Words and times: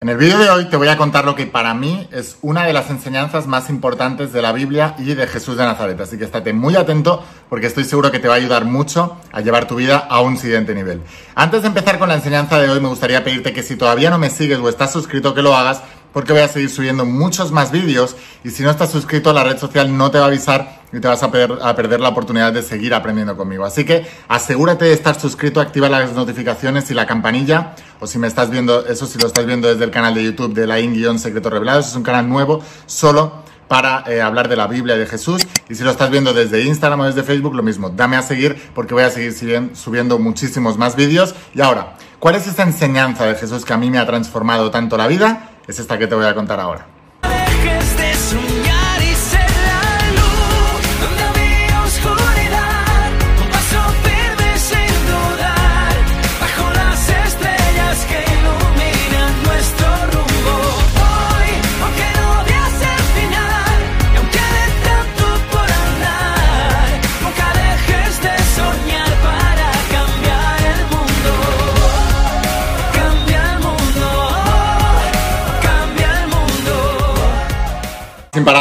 En 0.00 0.08
el 0.08 0.16
vídeo 0.16 0.38
de 0.38 0.48
hoy 0.48 0.66
te 0.66 0.76
voy 0.76 0.86
a 0.86 0.96
contar 0.96 1.24
lo 1.24 1.34
que 1.34 1.46
para 1.46 1.74
mí 1.74 2.08
es 2.12 2.38
una 2.40 2.64
de 2.64 2.72
las 2.72 2.88
enseñanzas 2.88 3.48
más 3.48 3.68
importantes 3.68 4.32
de 4.32 4.40
la 4.40 4.52
Biblia 4.52 4.94
y 4.96 5.14
de 5.14 5.26
Jesús 5.26 5.56
de 5.56 5.64
Nazaret. 5.64 6.00
Así 6.00 6.16
que 6.16 6.22
estate 6.22 6.52
muy 6.52 6.76
atento 6.76 7.24
porque 7.48 7.66
estoy 7.66 7.82
seguro 7.82 8.12
que 8.12 8.20
te 8.20 8.28
va 8.28 8.34
a 8.34 8.36
ayudar 8.36 8.64
mucho 8.64 9.16
a 9.32 9.40
llevar 9.40 9.66
tu 9.66 9.74
vida 9.74 9.98
a 9.98 10.20
un 10.20 10.36
siguiente 10.36 10.72
nivel. 10.72 11.02
Antes 11.34 11.62
de 11.62 11.68
empezar 11.68 11.98
con 11.98 12.08
la 12.08 12.14
enseñanza 12.14 12.60
de 12.60 12.70
hoy 12.70 12.78
me 12.78 12.86
gustaría 12.86 13.24
pedirte 13.24 13.52
que 13.52 13.64
si 13.64 13.74
todavía 13.74 14.08
no 14.08 14.18
me 14.18 14.30
sigues 14.30 14.60
o 14.60 14.68
estás 14.68 14.92
suscrito 14.92 15.34
que 15.34 15.42
lo 15.42 15.56
hagas 15.56 15.82
porque 16.12 16.32
voy 16.32 16.42
a 16.42 16.48
seguir 16.48 16.70
subiendo 16.70 17.04
muchos 17.04 17.52
más 17.52 17.70
vídeos 17.70 18.16
y 18.44 18.50
si 18.50 18.62
no 18.62 18.70
estás 18.70 18.90
suscrito 18.90 19.32
la 19.32 19.44
red 19.44 19.58
social 19.58 19.96
no 19.96 20.10
te 20.10 20.18
va 20.18 20.24
a 20.24 20.28
avisar 20.28 20.82
y 20.92 21.00
te 21.00 21.08
vas 21.08 21.22
a 21.22 21.30
perder, 21.30 22.00
la 22.00 22.08
oportunidad 22.08 22.52
de 22.52 22.62
seguir 22.62 22.94
aprendiendo 22.94 23.36
conmigo. 23.36 23.64
Así 23.64 23.84
que 23.84 24.06
asegúrate 24.28 24.86
de 24.86 24.92
estar 24.92 25.20
suscrito, 25.20 25.60
activa 25.60 25.88
las 25.88 26.12
notificaciones 26.12 26.90
y 26.90 26.94
la 26.94 27.06
campanilla 27.06 27.74
o 28.00 28.06
si 28.06 28.18
me 28.18 28.26
estás 28.26 28.50
viendo, 28.50 28.86
eso 28.86 29.06
si 29.06 29.18
lo 29.18 29.26
estás 29.26 29.46
viendo 29.46 29.68
desde 29.68 29.84
el 29.84 29.90
canal 29.90 30.14
de 30.14 30.24
YouTube 30.24 30.54
de 30.54 30.66
la 30.66 30.80
In-Secretos 30.80 31.52
Revelados, 31.52 31.88
es 31.88 31.94
un 31.94 32.02
canal 32.02 32.28
nuevo 32.28 32.62
solo 32.86 33.48
para 33.68 34.02
eh, 34.06 34.22
hablar 34.22 34.48
de 34.48 34.56
la 34.56 34.66
Biblia 34.66 34.96
y 34.96 34.98
de 34.98 35.06
Jesús. 35.06 35.46
Y 35.68 35.74
si 35.74 35.84
lo 35.84 35.90
estás 35.90 36.10
viendo 36.10 36.32
desde 36.32 36.64
Instagram 36.64 37.00
o 37.00 37.04
desde 37.04 37.22
Facebook, 37.22 37.54
lo 37.54 37.62
mismo. 37.62 37.90
Dame 37.90 38.16
a 38.16 38.22
seguir 38.22 38.56
porque 38.74 38.94
voy 38.94 39.02
a 39.02 39.10
seguir 39.10 39.34
subiendo 39.74 40.18
muchísimos 40.18 40.78
más 40.78 40.96
vídeos. 40.96 41.34
Y 41.54 41.60
ahora, 41.60 41.96
¿cuál 42.18 42.34
es 42.34 42.46
esa 42.46 42.62
enseñanza 42.62 43.26
de 43.26 43.34
Jesús 43.34 43.64
que 43.64 43.74
a 43.74 43.76
mí 43.76 43.90
me 43.90 43.98
ha 43.98 44.06
transformado 44.06 44.70
tanto 44.70 44.96
la 44.96 45.06
vida? 45.06 45.50
Es 45.68 45.78
esta 45.78 45.98
que 45.98 46.06
te 46.06 46.14
voy 46.14 46.24
a 46.24 46.34
contar 46.34 46.58
ahora. 46.58 46.86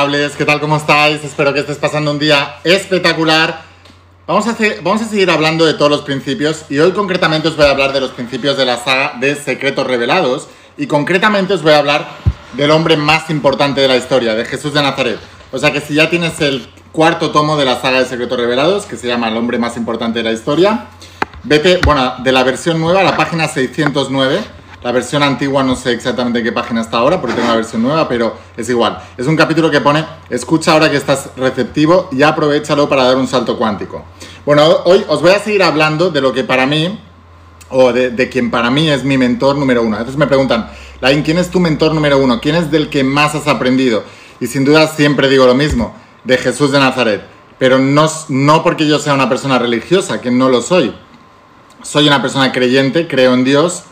Imparables, 0.08 0.38
¿qué 0.38 0.46
tal? 0.46 0.62
¿Cómo 0.62 0.78
estáis? 0.78 1.22
Espero 1.24 1.54
que 1.54 1.60
estés 1.60 1.78
pasando 1.78 2.12
un 2.12 2.20
día 2.20 2.60
espectacular. 2.64 3.64
Vamos 4.26 4.48
a, 4.48 4.56
vamos 4.82 5.02
a 5.02 5.06
seguir 5.06 5.30
hablando 5.30 5.66
de 5.66 5.74
todos 5.74 5.92
los 5.92 6.02
principios 6.02 6.64
y 6.70 6.80
hoy 6.80 6.94
concretamente 6.94 7.50
os 7.50 7.58
voy 7.58 7.66
a 7.66 7.72
hablar 7.72 7.92
de 7.92 8.00
los 8.00 8.12
principios 8.12 8.56
de 8.58 8.66
la 8.66 8.78
saga 8.78 9.16
de 9.20 9.36
Secretos 9.36 9.86
Revelados 9.86 10.48
y 10.78 10.88
concretamente 10.88 11.54
os 11.54 11.62
voy 11.62 11.74
a 11.74 11.80
hablar 11.80 12.08
del 12.54 12.72
hombre 12.72 12.96
más 12.96 13.30
importante 13.30 13.82
de 13.82 13.90
la 13.90 13.98
historia, 13.98 14.34
de 14.34 14.46
Jesús 14.46 14.74
de 14.74 14.82
Nazaret. 14.82 15.20
O 15.52 15.60
sea 15.60 15.74
que 15.74 15.82
si 15.82 15.96
ya 15.96 16.10
tienes 16.10 16.40
el 16.40 16.70
cuarto 16.94 17.32
tomo 17.32 17.58
de 17.58 17.66
la 17.66 17.82
saga 17.82 18.00
de 18.00 18.06
Secretos 18.06 18.40
Revelados, 18.40 18.86
que 18.86 18.96
se 18.96 19.08
llama 19.08 19.28
El 19.28 19.36
hombre 19.36 19.58
más 19.58 19.76
importante 19.76 20.20
de 20.20 20.24
la 20.24 20.32
historia, 20.32 20.86
vete, 21.44 21.82
bueno, 21.84 22.14
de 22.20 22.32
la 22.32 22.44
versión 22.44 22.80
nueva 22.80 23.02
a 23.02 23.04
la 23.04 23.18
página 23.18 23.50
609 23.50 24.40
la 24.88 24.94
versión 24.94 25.22
antigua 25.22 25.64
no 25.64 25.76
sé 25.76 25.92
exactamente 25.92 26.42
qué 26.42 26.54
página 26.54 26.80
está 26.80 27.00
ahora, 27.00 27.20
porque 27.20 27.36
tengo 27.36 27.50
la 27.50 27.58
versión 27.58 27.84
nueva, 27.84 28.08
pero 28.08 28.38
es 28.56 28.70
igual. 28.70 28.98
Es 29.18 29.28
un 29.28 29.36
capítulo 29.36 29.70
que 29.70 29.82
pone, 29.82 30.06
escucha 30.30 30.72
ahora 30.72 30.90
que 30.90 30.96
estás 30.96 31.32
receptivo 31.36 32.08
y 32.14 32.24
aprovechalo 32.24 32.88
para 32.88 33.04
dar 33.04 33.18
un 33.18 33.28
salto 33.28 33.58
cuántico. 33.58 34.06
Bueno, 34.46 34.66
hoy 34.86 35.04
os 35.10 35.22
voy 35.22 35.32
a 35.32 35.40
seguir 35.40 35.62
hablando 35.62 36.10
de 36.10 36.22
lo 36.22 36.32
que 36.32 36.46
para 36.46 36.66
mí, 36.66 37.02
o 37.70 37.92
de, 37.92 38.30
quien 38.30 38.50
para 38.50 38.72
mí 38.72 38.90
es 38.90 39.04
mi 39.04 39.18
mentor 39.18 39.58
número 39.58 39.84
uno. 39.84 39.98
A 39.98 40.04
veces 40.04 40.16
me 40.16 40.26
preguntan, 40.26 40.70
Lain, 41.02 41.22
¿quién 41.22 41.38
es 41.38 41.52
tu 41.52 41.60
mentor 41.60 41.94
número 41.94 42.18
uno? 42.18 42.40
¿Quién 42.40 42.56
es 42.56 42.72
del 42.72 42.88
que 42.88 43.04
más 43.04 43.36
has 43.36 43.50
aprendido? 43.50 44.06
Y 44.40 44.48
sin 44.48 44.64
duda 44.64 44.88
siempre 44.88 45.28
digo 45.28 45.46
lo 45.46 45.54
mismo, 45.54 45.98
de 46.24 46.38
Jesús 46.38 46.72
de 46.72 46.80
Nazaret. 46.80 47.26
Pero 47.60 47.78
no, 47.78 48.10
no 48.30 48.64
porque 48.64 48.88
yo 48.88 49.00
sea 49.00 49.16
una 49.16 49.28
persona 49.28 49.60
religiosa, 49.60 50.22
que 50.22 50.32
no 50.32 50.48
lo 50.48 50.62
soy. 50.62 50.96
Soy 51.84 52.08
una 52.08 52.22
persona 52.22 52.54
creyente, 52.54 53.10
creo 53.10 53.34
en 53.34 53.44
Dios, 53.44 53.84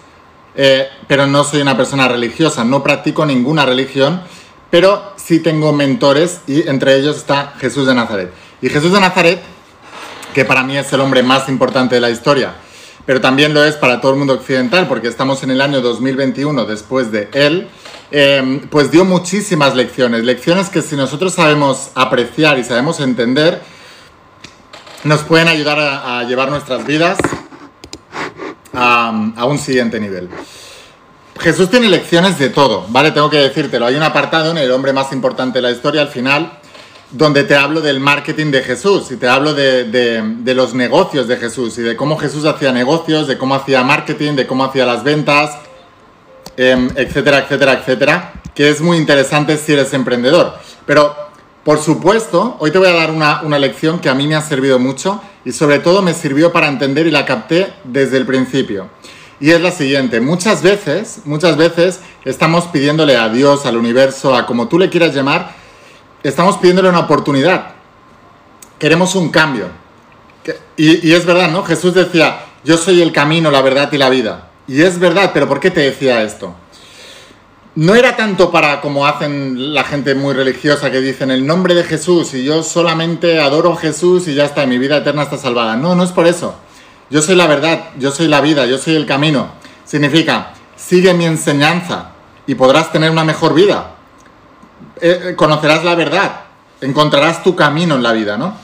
eh, 0.56 0.88
pero 1.08 1.28
no 1.28 1.44
soy 1.44 1.62
una 1.62 1.76
persona 1.76 2.08
religiosa, 2.08 2.64
no 2.64 2.82
practico 2.82 3.26
ninguna 3.26 3.66
religión, 3.66 4.22
pero 4.70 5.14
sí 5.16 5.40
tengo 5.40 5.74
mentores 5.74 6.42
y 6.48 6.68
entre 6.68 6.96
ellos 6.96 7.18
está 7.18 7.54
Jesús 7.60 7.88
de 7.88 7.94
Nazaret. 7.94 8.32
Y 8.62 8.70
Jesús 8.70 8.94
de 8.94 9.00
Nazaret, 9.00 9.42
que 10.34 10.46
para 10.46 10.64
mí 10.64 10.78
es 10.78 10.92
el 10.94 11.02
hombre 11.02 11.24
más 11.24 11.50
importante 11.50 11.96
de 11.96 12.02
la 12.02 12.10
historia, 12.10 12.56
pero 13.06 13.22
también 13.22 13.54
lo 13.54 13.64
es 13.64 13.76
para 13.76 14.02
todo 14.02 14.14
el 14.14 14.18
mundo 14.18 14.34
occidental, 14.34 14.88
porque 14.88 15.08
estamos 15.08 15.44
en 15.44 15.52
el 15.52 15.62
año 15.62 15.82
2021 15.82 16.66
después 16.66 17.12
de 17.12 17.30
él, 17.34 17.68
eh, 18.12 18.62
pues 18.70 18.92
dio 18.92 19.04
muchísimas 19.04 19.76
lecciones, 19.76 20.24
lecciones 20.24 20.70
que 20.70 20.82
si 20.82 20.96
nosotros 20.96 21.34
sabemos 21.34 21.92
apreciar 21.96 22.58
y 22.60 22.64
sabemos 22.64 23.00
entender, 23.00 23.62
nos 25.04 25.22
pueden 25.22 25.48
ayudar 25.48 25.80
a 25.80 26.24
llevar 26.24 26.50
nuestras 26.50 26.86
vidas 26.86 27.18
a, 28.76 29.46
un 29.46 29.58
siguiente 29.58 30.00
nivel. 30.00 30.30
Jesús 31.40 31.70
tiene 31.70 31.90
lecciones 31.90 32.40
de 32.40 32.50
todo, 32.50 32.86
¿vale? 32.90 33.12
Tengo 33.12 33.30
que 33.30 33.38
decírtelo. 33.38 33.86
Hay 33.86 33.96
un 33.96 34.04
apartado 34.04 34.52
en 34.52 34.58
El 34.58 34.72
hombre 34.72 34.94
más 34.94 35.12
importante 35.12 35.58
de 35.58 35.64
la 35.64 35.72
historia 35.72 36.02
al 36.02 36.08
final 36.08 36.60
donde 37.12 37.44
te 37.44 37.56
hablo 37.56 37.82
del 37.82 38.00
marketing 38.00 38.52
de 38.52 38.62
Jesús 38.62 39.12
y 39.12 39.18
te 39.18 39.28
hablo 39.28 39.54
de, 39.54 40.54
los 40.56 40.74
negocios 40.74 41.28
de 41.28 41.38
Jesús 41.38 41.78
y 41.78 41.82
de 41.82 41.96
cómo 41.96 42.18
Jesús 42.18 42.46
hacía 42.46 42.72
negocios, 42.72 43.28
de 43.28 43.38
cómo 43.38 43.56
hacía 43.56 43.84
marketing, 43.84 44.34
de 44.34 44.48
cómo 44.48 44.66
hacía 44.66 44.86
las 44.86 45.04
ventas, 45.04 45.58
em, 46.58 46.90
etcétera, 46.96 47.40
etcétera, 47.40 47.74
etcétera, 47.74 48.34
que 48.54 48.70
es 48.70 48.82
muy 48.82 48.98
interesante 48.98 49.58
si 49.58 49.74
eres 49.74 49.94
emprendedor. 49.94 50.58
Pero, 50.86 51.16
por 51.66 51.80
supuesto, 51.80 52.58
hoy 52.60 52.70
te 52.70 52.78
voy 52.78 52.90
a 52.90 52.94
dar 52.94 53.10
una, 53.10 53.42
una 53.42 53.58
lección 53.58 53.98
que 53.98 54.08
a 54.08 54.14
mí 54.14 54.28
me 54.28 54.36
ha 54.36 54.42
servido 54.42 54.78
mucho 54.78 55.20
y 55.44 55.52
sobre 55.52 55.80
todo 55.80 56.04
me 56.04 56.14
sirvió 56.14 56.52
para 56.52 56.68
entender 56.68 57.08
y 57.08 57.12
la 57.12 57.26
capté 57.26 57.74
desde 57.84 58.18
el 58.18 58.28
principio. 58.28 58.88
Y 59.40 59.50
es 59.50 59.60
la 59.60 59.72
siguiente, 59.72 60.22
muchas 60.22 60.62
veces, 60.62 61.22
muchas 61.26 61.58
veces 61.58 62.02
estamos 62.24 62.66
pidiéndole 62.66 63.18
a 63.18 63.30
Dios, 63.30 63.66
al 63.66 63.78
universo, 63.78 64.36
a 64.36 64.46
como 64.46 64.68
tú 64.68 64.78
le 64.78 64.92
quieras 64.92 65.16
llamar, 65.16 65.56
estamos 66.22 66.58
pidiéndole 66.58 66.90
una 66.90 67.00
oportunidad. 67.00 67.74
Queremos 68.78 69.16
un 69.16 69.30
cambio. 69.30 69.70
Y, 70.78 71.10
y 71.10 71.14
es 71.14 71.26
verdad, 71.26 71.50
¿no? 71.50 71.64
Jesús 71.64 71.96
decía, 71.96 72.46
yo 72.64 72.78
soy 72.78 73.02
el 73.02 73.12
camino, 73.12 73.50
la 73.50 73.64
verdad 73.64 73.92
y 73.92 73.98
la 73.98 74.10
vida. 74.10 74.50
Y 74.68 74.84
es 74.84 75.00
verdad, 75.00 75.32
pero 75.34 75.48
¿por 75.48 75.60
qué 75.60 75.72
te 75.72 75.82
decía 75.82 76.22
esto? 76.22 76.54
No 77.76 77.94
era 77.94 78.16
tanto 78.16 78.52
para 78.52 78.80
como 78.80 79.06
hacen 79.06 79.74
la 79.74 79.84
gente 79.84 80.16
muy 80.16 80.34
religiosa 80.34 80.92
que 80.92 81.02
dicen 81.02 81.30
el 81.30 81.46
nombre 81.46 81.76
de 81.76 81.84
Jesús 81.84 82.34
y 82.34 82.44
yo 82.44 82.64
solamente 82.64 83.40
adoro 83.42 83.74
a 83.74 83.78
Jesús 83.78 84.28
y 84.28 84.34
ya 84.34 84.46
está, 84.46 84.66
mi 84.66 84.78
vida 84.78 84.98
eterna 84.98 85.24
está 85.24 85.38
salvada. 85.38 85.76
No, 85.76 85.94
no 85.94 86.04
es 86.04 86.12
por 86.12 86.26
eso. 86.26 86.56
Yo 87.10 87.22
soy 87.22 87.36
la 87.36 87.48
verdad, 87.48 87.90
yo 88.00 88.12
soy 88.12 88.28
la 88.28 88.40
vida, 88.40 88.66
yo 88.66 88.78
soy 88.78 88.96
el 88.96 89.06
camino. 89.06 89.50
Significa, 89.84 90.54
sigue 90.78 91.14
mi 91.14 91.26
enseñanza 91.26 92.12
y 92.48 92.56
podrás 92.56 92.92
tener 92.92 93.12
una 93.12 93.26
mejor 93.26 93.54
vida. 93.54 93.96
Eh, 95.02 95.20
eh, 95.24 95.36
conocerás 95.36 95.84
la 95.84 95.96
verdad, 95.96 96.42
encontrarás 96.80 97.44
tu 97.44 97.56
camino 97.56 97.96
en 97.96 98.04
la 98.04 98.14
vida, 98.14 98.38
¿no? 98.38 98.56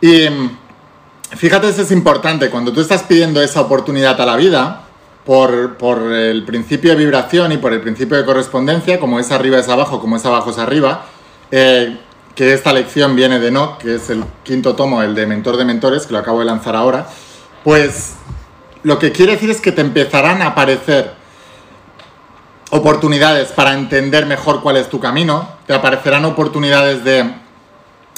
Y 0.00 0.28
mm, 0.28 0.56
fíjate, 1.36 1.68
eso 1.68 1.82
es 1.82 1.90
importante, 1.90 2.48
cuando 2.48 2.72
tú 2.72 2.80
estás 2.80 3.02
pidiendo 3.02 3.42
esa 3.42 3.60
oportunidad 3.60 4.20
a 4.20 4.26
la 4.26 4.36
vida, 4.36 4.85
por, 5.26 6.12
el 6.12 6.44
principio 6.44 6.90
de 6.90 6.96
vibración 6.96 7.50
y 7.50 7.58
por 7.58 7.72
el 7.72 7.80
principio 7.80 8.16
de 8.16 8.24
correspondencia, 8.24 9.00
como 9.00 9.18
es 9.18 9.32
arriba 9.32 9.58
es 9.58 9.68
abajo, 9.68 10.00
como 10.00 10.16
es 10.16 10.24
abajo 10.24 10.50
es 10.50 10.58
arriba, 10.58 11.04
eh, 11.50 11.98
que 12.36 12.54
esta 12.54 12.72
lección 12.72 13.16
viene 13.16 13.40
de 13.40 13.50
Nock, 13.50 13.78
que 13.78 13.96
es 13.96 14.08
el 14.08 14.24
quinto 14.44 14.76
tomo, 14.76 15.02
el 15.02 15.16
de 15.16 15.26
Mentor 15.26 15.56
de 15.56 15.64
Mentores, 15.64 16.06
que 16.06 16.12
lo 16.12 16.20
acabo 16.20 16.38
de 16.38 16.44
lanzar 16.44 16.76
ahora, 16.76 17.08
pues 17.64 18.14
lo 18.84 19.00
que 19.00 19.10
quiere 19.10 19.32
decir 19.32 19.50
es 19.50 19.60
que 19.60 19.72
te 19.72 19.80
empezarán 19.80 20.42
a 20.42 20.48
aparecer 20.48 21.12
oportunidades 22.70 23.48
para 23.48 23.72
entender 23.74 24.26
mejor 24.26 24.62
cuál 24.62 24.76
es 24.76 24.88
tu 24.88 25.00
camino, 25.00 25.48
te 25.66 25.74
aparecerán 25.74 26.24
oportunidades 26.24 27.02
de 27.02 27.34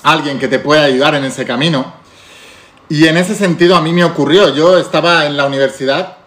alguien 0.02 0.38
que 0.38 0.48
te 0.48 0.58
pueda 0.58 0.84
ayudar 0.84 1.14
en 1.14 1.24
ese 1.24 1.46
camino. 1.46 1.94
Y 2.90 3.06
en 3.06 3.16
ese 3.16 3.34
sentido 3.34 3.76
a 3.76 3.80
mí 3.80 3.92
me 3.92 4.04
ocurrió, 4.04 4.54
yo 4.54 4.78
estaba 4.78 5.26
en 5.26 5.36
la 5.36 5.46
universidad 5.46 6.17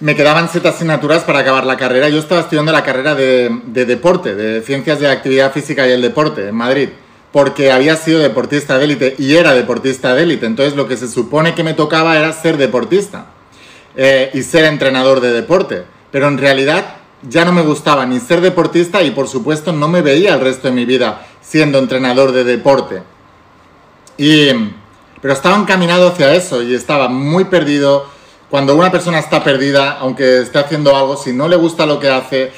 me 0.00 0.16
quedaban 0.16 0.48
siete 0.50 0.68
asignaturas 0.68 1.22
para 1.22 1.40
acabar 1.40 1.64
la 1.64 1.76
carrera. 1.76 2.08
Yo 2.08 2.18
estaba 2.18 2.40
estudiando 2.40 2.72
la 2.72 2.82
carrera 2.82 3.14
de, 3.14 3.50
deporte, 3.66 4.34
de 4.34 4.62
ciencias 4.62 5.00
de 5.00 5.08
actividad 5.08 5.52
física 5.52 5.86
y 5.86 5.92
el 5.92 6.02
deporte 6.02 6.48
en 6.48 6.54
Madrid, 6.54 6.88
porque 7.32 7.70
había 7.70 7.96
sido 7.96 8.20
deportista 8.20 8.78
de 8.78 8.84
élite 8.84 9.14
y 9.18 9.34
era 9.34 9.54
deportista 9.54 10.14
de 10.14 10.24
élite. 10.24 10.46
Entonces 10.46 10.76
lo 10.76 10.88
que 10.88 10.96
se 10.96 11.08
supone 11.08 11.54
que 11.54 11.64
me 11.64 11.74
tocaba 11.74 12.18
era 12.18 12.32
ser 12.32 12.56
deportista 12.56 13.26
eh, 13.96 14.30
y 14.34 14.42
ser 14.42 14.64
entrenador 14.64 15.20
de 15.20 15.32
deporte. 15.32 15.84
Pero 16.10 16.28
en 16.28 16.38
realidad 16.38 16.96
ya 17.22 17.44
no 17.44 17.52
me 17.52 17.62
gustaba 17.62 18.04
ni 18.04 18.20
ser 18.20 18.40
deportista 18.40 19.02
y 19.02 19.10
por 19.10 19.28
supuesto 19.28 19.72
no 19.72 19.88
me 19.88 20.02
veía 20.02 20.34
el 20.34 20.40
resto 20.40 20.68
de 20.68 20.74
mi 20.74 20.84
vida 20.84 21.26
siendo 21.40 21.78
entrenador 21.78 22.32
de 22.32 22.44
deporte. 22.44 23.02
Y, 24.16 24.48
pero 25.20 25.34
estaba 25.34 25.56
encaminado 25.56 26.08
hacia 26.08 26.34
eso 26.34 26.62
y 26.62 26.74
estaba 26.74 27.08
muy 27.08 27.44
perdido 27.44 28.13
cuando 28.54 28.76
una 28.76 28.92
persona 28.92 29.18
está 29.18 29.42
perdida, 29.42 29.98
aunque 29.98 30.42
esté 30.42 30.60
haciendo 30.60 30.96
algo, 30.96 31.16
si 31.16 31.32
no 31.32 31.48
le 31.48 31.56
gusta 31.56 31.86
lo 31.86 31.98
que 31.98 32.08
hace, 32.08 32.52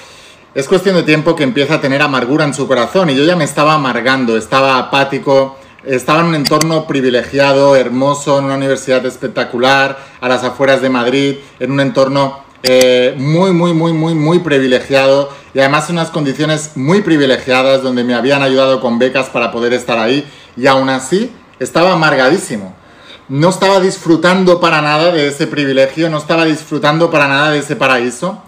es 0.55 0.69
cuestión 0.69 0.95
de 0.95 1.05
tiempo 1.05 1.35
que 1.35 1.43
empieza 1.43 1.77
a 1.77 1.81
tener 1.81 2.03
amargura 2.03 2.45
en 2.45 2.53
su 2.53 2.69
corazón. 2.69 3.09
Y 3.09 3.17
yo 3.17 3.25
ya 3.25 3.35
me 3.35 3.45
estaba 3.45 3.73
amargando, 3.73 4.37
estaba 4.37 4.77
apático, 4.77 5.57
estaba 5.87 6.21
en 6.21 6.27
un 6.27 6.35
entorno 6.35 6.87
privilegiado, 6.87 7.77
hermoso, 7.77 8.39
en 8.39 8.45
una 8.45 8.57
universidad 8.57 9.07
espectacular, 9.07 9.97
a 10.21 10.29
las 10.29 10.45
afueras 10.45 10.83
de 10.83 10.91
Madrid, 10.91 11.37
en 11.61 11.71
un 11.71 11.81
entorno 11.81 12.41
eh, 12.63 13.15
muy, 13.17 13.53
muy, 13.53 13.73
muy, 13.73 13.95
muy, 13.95 14.13
muy 14.13 14.41
privilegiado. 14.41 15.31
Y 15.55 15.61
además 15.61 15.89
en 15.89 15.97
unas 15.97 16.11
condiciones 16.11 16.73
muy 16.75 17.01
privilegiadas 17.01 17.83
donde 17.83 18.05
me 18.05 18.13
habían 18.13 18.43
ayudado 18.43 18.83
con 18.83 18.99
becas 18.99 19.31
para 19.31 19.51
poder 19.51 19.73
estar 19.73 19.99
ahí. 19.99 20.31
Y 20.59 20.67
aún 20.67 20.91
así 20.91 21.33
estaba 21.59 21.95
amargadísimo. 21.95 22.75
No 23.29 23.49
estaba 23.49 23.81
disfrutando 23.81 24.61
para 24.61 24.81
nada 24.81 25.11
de 25.11 25.27
ese 25.27 25.49
privilegio, 25.49 26.09
no 26.09 26.19
estaba 26.19 26.45
disfrutando 26.45 27.11
para 27.11 27.27
nada 27.27 27.51
de 27.51 27.59
ese 27.59 27.75
paraíso, 27.75 28.41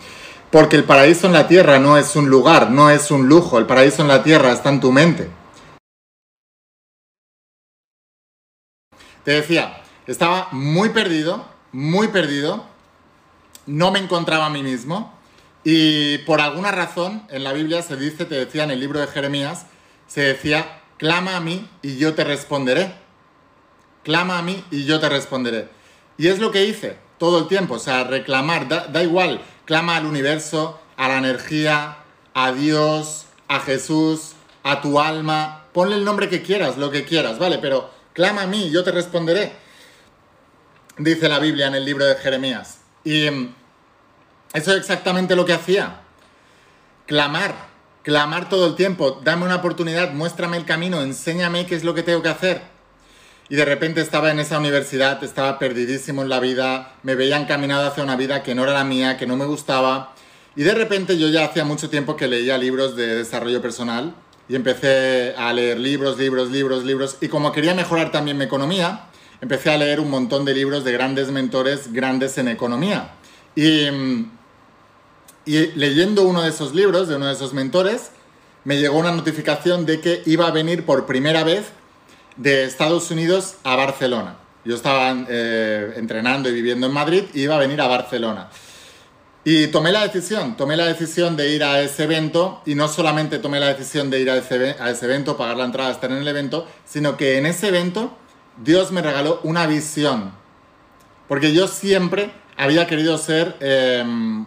porque 0.53 0.77
el 0.77 0.85
paraíso 0.85 1.27
en 1.27 1.33
la 1.33 1.49
tierra 1.49 1.81
no 1.81 1.99
es 1.99 2.15
un 2.15 2.31
lugar, 2.31 2.71
no 2.71 2.89
es 2.89 3.11
un 3.11 3.29
lujo, 3.29 3.59
el 3.59 3.67
paraíso 3.67 4.03
en 4.03 4.09
la 4.09 4.23
tierra 4.23 4.53
está 4.53 4.69
en 4.69 4.81
tu 4.81 4.93
mente. 4.93 5.29
Te 9.25 9.33
decía, 9.33 9.83
estaba 10.07 10.49
muy 10.53 10.91
perdido, 10.91 11.45
muy 11.73 12.09
perdido, 12.09 12.65
no 13.67 13.91
me 13.91 13.99
encontraba 13.99 14.47
a 14.47 14.51
mí 14.51 14.63
mismo 14.63 15.13
y 15.65 16.19
por 16.19 16.41
alguna 16.41 16.71
razón 16.71 17.27
en 17.31 17.43
la 17.43 17.53
Biblia 17.53 17.83
se 17.83 17.97
dice, 17.97 18.27
te 18.27 18.37
decía 18.37 18.63
en 18.63 18.71
el 18.71 18.79
libro 18.79 19.01
de 19.01 19.09
Jeremías, 19.09 19.67
se 20.07 20.21
decía, 20.21 20.83
clama 20.99 21.37
a 21.37 21.41
mí 21.41 21.69
y 21.83 21.99
yo 21.99 22.15
te 22.15 22.23
responderé. 22.23 23.08
Clama 24.09 24.39
a 24.39 24.43
mí 24.43 24.65
y 24.71 24.87
yo 24.87 25.01
te 25.01 25.11
responderé. 25.11 25.69
Y 26.17 26.29
es 26.29 26.39
lo 26.39 26.51
que 26.51 26.65
hice 26.65 26.97
todo 27.19 27.41
el 27.41 27.47
tiempo, 27.47 27.75
o 27.75 27.79
sea, 27.79 28.05
reclamar, 28.05 28.67
da, 28.67 28.87
da 28.87 29.03
igual, 29.03 29.43
clama 29.67 29.99
al 29.99 30.07
universo, 30.07 30.81
a 30.97 31.09
la 31.09 31.19
energía, 31.19 31.99
a 32.33 32.53
Dios, 32.53 33.27
a 33.49 33.61
Jesús, 33.61 34.33
a 34.63 34.81
tu 34.81 34.99
alma, 34.99 35.67
ponle 35.75 35.97
el 35.97 36.07
nombre 36.07 36.31
que 36.31 36.41
quieras, 36.41 36.79
lo 36.79 36.91
que 36.91 37.05
quieras, 37.05 37.39
¿vale? 37.39 37.59
Pero 37.59 37.91
clama 38.15 38.45
a 38.45 38.47
mí, 38.47 38.69
y 38.69 38.71
yo 38.71 38.83
te 38.83 38.93
responderé. 38.93 39.53
Dice 40.97 41.29
la 41.29 41.39
Biblia 41.39 41.67
en 41.67 41.75
el 41.75 41.85
libro 41.85 42.07
de 42.07 42.15
Jeremías. 42.15 42.79
Y 43.05 43.31
mm, 43.31 43.55
eso 44.55 44.71
es 44.71 44.79
exactamente 44.79 45.37
lo 45.37 45.45
que 45.45 45.53
hacía. 45.53 46.01
Clamar, 47.05 47.55
clamar 48.05 48.49
todo 48.49 48.69
el 48.69 48.75
tiempo, 48.75 49.21
dame 49.23 49.45
una 49.45 49.57
oportunidad, 49.57 50.15
muéstrame 50.15 50.57
el 50.57 50.65
camino, 50.65 51.03
enséñame 51.03 51.67
qué 51.67 51.75
es 51.75 51.85
lo 51.85 51.93
que 51.93 52.03
tengo 52.03 52.23
que 52.23 52.31
hacer. 52.31 52.78
Y 53.50 53.56
de 53.56 53.65
repente 53.65 54.03
estaba 54.03 54.31
en 54.31 54.41
esa 54.41 54.59
universidad, 54.59 55.23
estaba 55.25 55.59
perdidísimo 55.59 56.23
en 56.23 56.29
la 56.29 56.39
vida, 56.39 56.95
me 57.03 57.15
veía 57.15 57.39
encaminado 57.39 57.87
hacia 57.87 58.03
una 58.03 58.17
vida 58.17 58.43
que 58.43 58.55
no 58.55 58.65
era 58.65 58.75
la 58.75 58.85
mía, 58.85 59.17
que 59.17 59.27
no 59.27 59.37
me 59.37 59.47
gustaba. 59.47 60.15
Y 60.55 60.65
de 60.65 60.75
repente 60.75 61.17
yo 61.19 61.29
ya 61.29 61.47
hacía 61.47 61.65
mucho 61.65 61.89
tiempo 61.89 62.17
que 62.17 62.29
leía 62.29 62.59
libros 62.59 62.95
de 62.95 63.15
desarrollo 63.15 63.62
personal 63.62 64.15
y 64.49 64.55
empecé 64.55 65.35
a 65.39 65.53
leer 65.55 65.79
libros, 65.79 66.19
libros, 66.19 66.50
libros, 66.50 66.85
libros. 66.85 67.17
Y 67.23 67.29
como 67.29 67.53
quería 67.53 67.75
mejorar 67.75 68.12
también 68.12 68.37
mi 68.37 68.45
economía, 68.45 69.06
empecé 69.41 69.71
a 69.71 69.79
leer 69.79 70.00
un 70.00 70.11
montón 70.11 70.45
de 70.45 70.53
libros 70.53 70.85
de 70.85 70.93
grandes 70.93 71.31
mentores 71.31 71.91
grandes 71.93 72.37
en 72.37 72.49
economía. 72.49 73.12
Y, 73.56 73.87
y 75.47 75.67
leyendo 75.75 76.25
uno 76.25 76.43
de 76.43 76.50
esos 76.50 76.75
libros, 76.75 77.09
de 77.09 77.17
uno 77.17 77.27
de 77.27 77.33
esos 77.33 77.55
mentores, 77.55 78.11
me 78.65 78.79
llegó 78.79 78.99
una 78.99 79.12
notificación 79.12 79.87
de 79.87 80.00
que 80.03 80.23
iba 80.27 80.47
a 80.47 80.50
venir 80.50 80.85
por 80.85 81.06
primera 81.06 81.45
vez 81.45 81.73
de 82.38 82.64
Estados 82.64 83.11
Unidos 83.11 83.56
a 83.64 83.76
Barcelona. 83.76 84.37
Yo 84.64 84.75
estaba 84.75 85.14
eh, 85.29 85.94
entrenando 85.96 86.49
y 86.49 86.52
viviendo 86.52 86.87
en 86.87 86.93
Madrid 86.93 87.25
y 87.35 87.43
iba 87.43 87.56
a 87.56 87.58
venir 87.58 87.81
a 87.81 87.87
Barcelona. 87.87 88.49
Y 89.44 89.69
tomé 89.69 89.93
la 89.93 90.02
decisión, 90.02 90.56
tomé 90.56 90.76
la 90.76 90.87
decisión 90.87 91.37
de 91.37 91.50
ir 91.50 91.64
a 91.64 91.81
ese 91.81 92.05
evento 92.05 92.61
y 92.67 92.75
no 92.75 92.88
solamente 92.88 93.38
tomé 93.38 93.61
la 93.61 93.69
decisión 93.69 94.11
de 94.11 94.20
ir 94.20 94.31
a 94.31 94.37
ese, 94.37 95.05
evento, 95.06 95.37
pagar 95.37 95.56
la 95.56 95.64
entrada, 95.64 95.90
estar 95.90 96.11
en 96.11 96.19
el 96.19 96.29
evento, 96.29 96.67
sino 96.85 97.17
que 97.17 97.38
en 97.38 97.46
ese 97.46 97.69
evento 97.69 98.17
Dios 98.62 98.93
me 98.93 99.00
regaló 99.00 99.40
una 99.44 99.67
visión. 99.67 100.32
Porque 101.29 101.55
yo 101.55 101.67
siempre 101.67 102.31
había 102.56 102.87
querido 102.87 103.17
ser 103.17 103.56
em, 103.61 104.44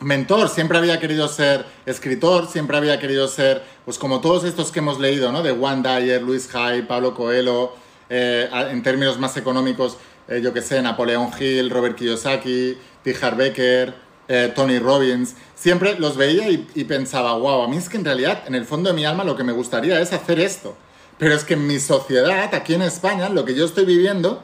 mentor, 0.00 0.48
siempre 0.48 0.78
había 0.78 1.00
querido 1.00 1.28
ser 1.28 1.64
escritor, 1.86 2.48
siempre 2.48 2.76
había 2.76 2.98
querido 2.98 3.28
ser, 3.28 3.62
pues 3.84 3.98
como 3.98 4.20
todos 4.20 4.44
estos 4.44 4.70
que 4.70 4.80
hemos 4.80 4.98
leído, 4.98 5.32
¿no? 5.32 5.42
De 5.42 5.52
Juan 5.52 5.82
Dyer, 5.82 6.22
Luis 6.22 6.54
Hay, 6.54 6.82
Pablo 6.82 7.14
Coelho, 7.14 7.72
eh, 8.08 8.48
en 8.70 8.82
términos 8.82 9.18
más 9.18 9.36
económicos, 9.36 9.96
eh, 10.28 10.40
yo 10.42 10.52
que 10.52 10.60
sé, 10.60 10.82
Napoleón 10.82 11.30
Hill, 11.38 11.70
Robert 11.70 11.96
Kiyosaki, 11.96 12.76
T. 13.02 13.16
Becker, 13.36 13.94
eh, 14.28 14.52
Tony 14.54 14.78
Robbins. 14.78 15.34
Siempre 15.54 15.98
los 15.98 16.16
veía 16.16 16.48
y, 16.50 16.68
y 16.74 16.84
pensaba, 16.84 17.34
wow, 17.34 17.62
a 17.62 17.68
mí 17.68 17.76
es 17.76 17.88
que 17.88 17.96
en 17.96 18.04
realidad, 18.04 18.42
en 18.46 18.54
el 18.54 18.64
fondo 18.64 18.90
de 18.90 18.96
mi 18.96 19.04
alma, 19.04 19.24
lo 19.24 19.36
que 19.36 19.44
me 19.44 19.52
gustaría 19.52 20.00
es 20.00 20.12
hacer 20.12 20.40
esto. 20.40 20.76
Pero 21.18 21.34
es 21.34 21.44
que 21.44 21.54
en 21.54 21.66
mi 21.66 21.78
sociedad, 21.78 22.54
aquí 22.54 22.74
en 22.74 22.82
España, 22.82 23.28
lo 23.28 23.44
que 23.44 23.54
yo 23.54 23.64
estoy 23.64 23.86
viviendo, 23.86 24.42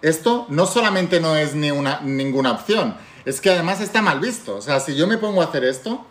esto 0.00 0.46
no 0.48 0.66
solamente 0.66 1.20
no 1.20 1.36
es 1.36 1.54
ni 1.54 1.70
una, 1.70 2.00
ninguna 2.00 2.52
opción, 2.52 2.96
es 3.24 3.40
que 3.40 3.50
además 3.50 3.80
está 3.80 4.02
mal 4.02 4.20
visto. 4.20 4.56
O 4.56 4.60
sea, 4.60 4.80
si 4.80 4.94
yo 4.94 5.06
me 5.06 5.18
pongo 5.18 5.42
a 5.42 5.46
hacer 5.46 5.64
esto, 5.64 6.04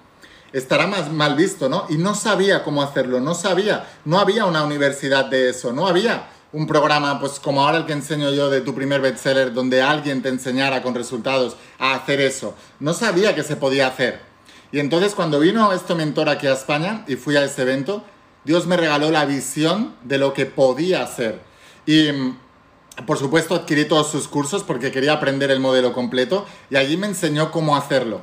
estará 0.52 0.88
más 0.88 1.12
mal 1.12 1.36
visto, 1.36 1.70
¿no? 1.70 1.86
Y 1.90 1.98
no 1.98 2.16
sabía 2.16 2.64
cómo 2.64 2.84
hacerlo, 2.84 3.20
no 3.20 3.34
sabía, 3.34 3.88
no 4.06 4.20
había 4.20 4.46
una 4.46 4.64
universidad 4.64 5.26
de 5.26 5.50
eso, 5.50 5.74
no 5.74 5.88
había 5.88 6.28
un 6.54 6.68
programa, 6.68 7.20
pues 7.20 7.40
como 7.40 7.64
ahora 7.64 7.80
el 7.80 7.86
que 7.86 7.94
enseño 7.94 8.32
yo 8.32 8.50
de 8.50 8.62
tu 8.62 8.76
primer 8.76 9.02
bestseller, 9.02 9.54
donde 9.54 9.82
alguien 9.82 10.22
te 10.22 10.30
enseñara 10.30 10.84
con 10.84 10.94
resultados 10.94 11.58
a 11.80 11.96
hacer 11.96 12.22
eso. 12.22 12.56
No 12.80 12.94
sabía 12.94 13.34
que 13.34 13.44
se 13.44 13.56
podía 13.56 13.88
hacer. 13.88 14.22
Y 14.72 14.80
entonces 14.80 15.16
cuando 15.16 15.40
vino 15.40 15.74
este 15.74 15.96
mentor 15.96 16.30
aquí 16.30 16.46
a 16.46 16.54
España 16.54 17.04
y 17.08 17.16
fui 17.16 17.36
a 17.36 17.44
ese 17.44 17.64
evento, 17.64 18.04
Dios 18.44 18.68
me 18.68 18.78
regaló 18.78 19.10
la 19.10 19.26
visión 19.26 19.96
de 20.04 20.20
lo 20.20 20.34
que 20.34 20.46
podía 20.46 21.02
hacer. 21.02 21.42
Y 21.88 22.10
por 23.06 23.18
supuesto 23.18 23.56
adquirí 23.56 23.86
todos 23.86 24.12
sus 24.12 24.28
cursos 24.28 24.64
porque 24.64 24.92
quería 24.92 25.14
aprender 25.14 25.52
el 25.52 25.60
modelo 25.60 25.94
completo 25.94 26.46
y 26.70 26.76
allí 26.76 26.98
me 26.98 27.08
enseñó 27.08 27.52
cómo 27.52 27.76
hacerlo. 27.76 28.22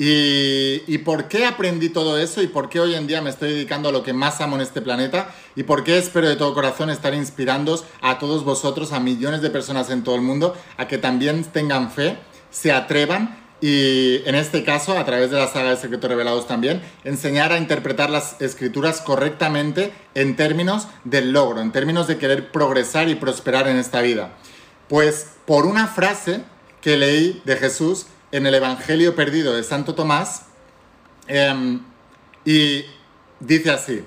Y, 0.00 0.84
y, 0.86 0.98
por 0.98 1.26
qué 1.26 1.44
aprendí 1.44 1.88
todo 1.88 2.18
eso 2.18 2.40
y 2.40 2.46
por 2.46 2.68
qué 2.68 2.78
hoy 2.78 2.94
en 2.94 3.08
día 3.08 3.20
me 3.20 3.30
estoy 3.30 3.50
dedicando 3.50 3.88
a 3.88 3.92
lo 3.92 4.04
que 4.04 4.12
más 4.12 4.40
amo 4.40 4.54
en 4.54 4.62
este 4.62 4.80
planeta 4.80 5.34
y 5.56 5.64
por 5.64 5.82
qué 5.82 5.98
espero 5.98 6.28
de 6.28 6.36
todo 6.36 6.54
corazón 6.54 6.88
estar 6.88 7.14
inspirando 7.14 7.84
a 8.00 8.20
todos 8.20 8.44
vosotros, 8.44 8.92
a 8.92 9.00
millones 9.00 9.42
de 9.42 9.50
personas 9.50 9.90
en 9.90 10.04
todo 10.04 10.14
el 10.14 10.20
mundo, 10.20 10.54
a 10.76 10.86
que 10.86 10.98
también 10.98 11.42
tengan 11.42 11.90
fe, 11.90 12.16
se 12.48 12.70
atrevan 12.70 13.47
y 13.60 14.22
en 14.24 14.36
este 14.36 14.62
caso, 14.62 14.96
a 14.96 15.04
través 15.04 15.30
de 15.30 15.36
la 15.36 15.48
saga 15.48 15.70
de 15.70 15.76
Secretos 15.76 16.08
Revelados 16.08 16.46
también, 16.46 16.80
enseñar 17.02 17.52
a 17.52 17.58
interpretar 17.58 18.08
las 18.08 18.40
escrituras 18.40 19.00
correctamente 19.00 19.92
en 20.14 20.36
términos 20.36 20.86
del 21.04 21.32
logro, 21.32 21.60
en 21.60 21.72
términos 21.72 22.06
de 22.06 22.18
querer 22.18 22.52
progresar 22.52 23.08
y 23.08 23.16
prosperar 23.16 23.66
en 23.66 23.76
esta 23.76 24.00
vida. 24.00 24.30
Pues 24.88 25.32
por 25.44 25.66
una 25.66 25.88
frase 25.88 26.42
que 26.80 26.96
leí 26.96 27.42
de 27.44 27.56
Jesús 27.56 28.06
en 28.30 28.46
el 28.46 28.54
Evangelio 28.54 29.16
Perdido 29.16 29.54
de 29.54 29.64
Santo 29.64 29.94
Tomás, 29.94 30.42
em, 31.26 31.82
y 32.44 32.84
dice 33.40 33.70
así, 33.70 34.04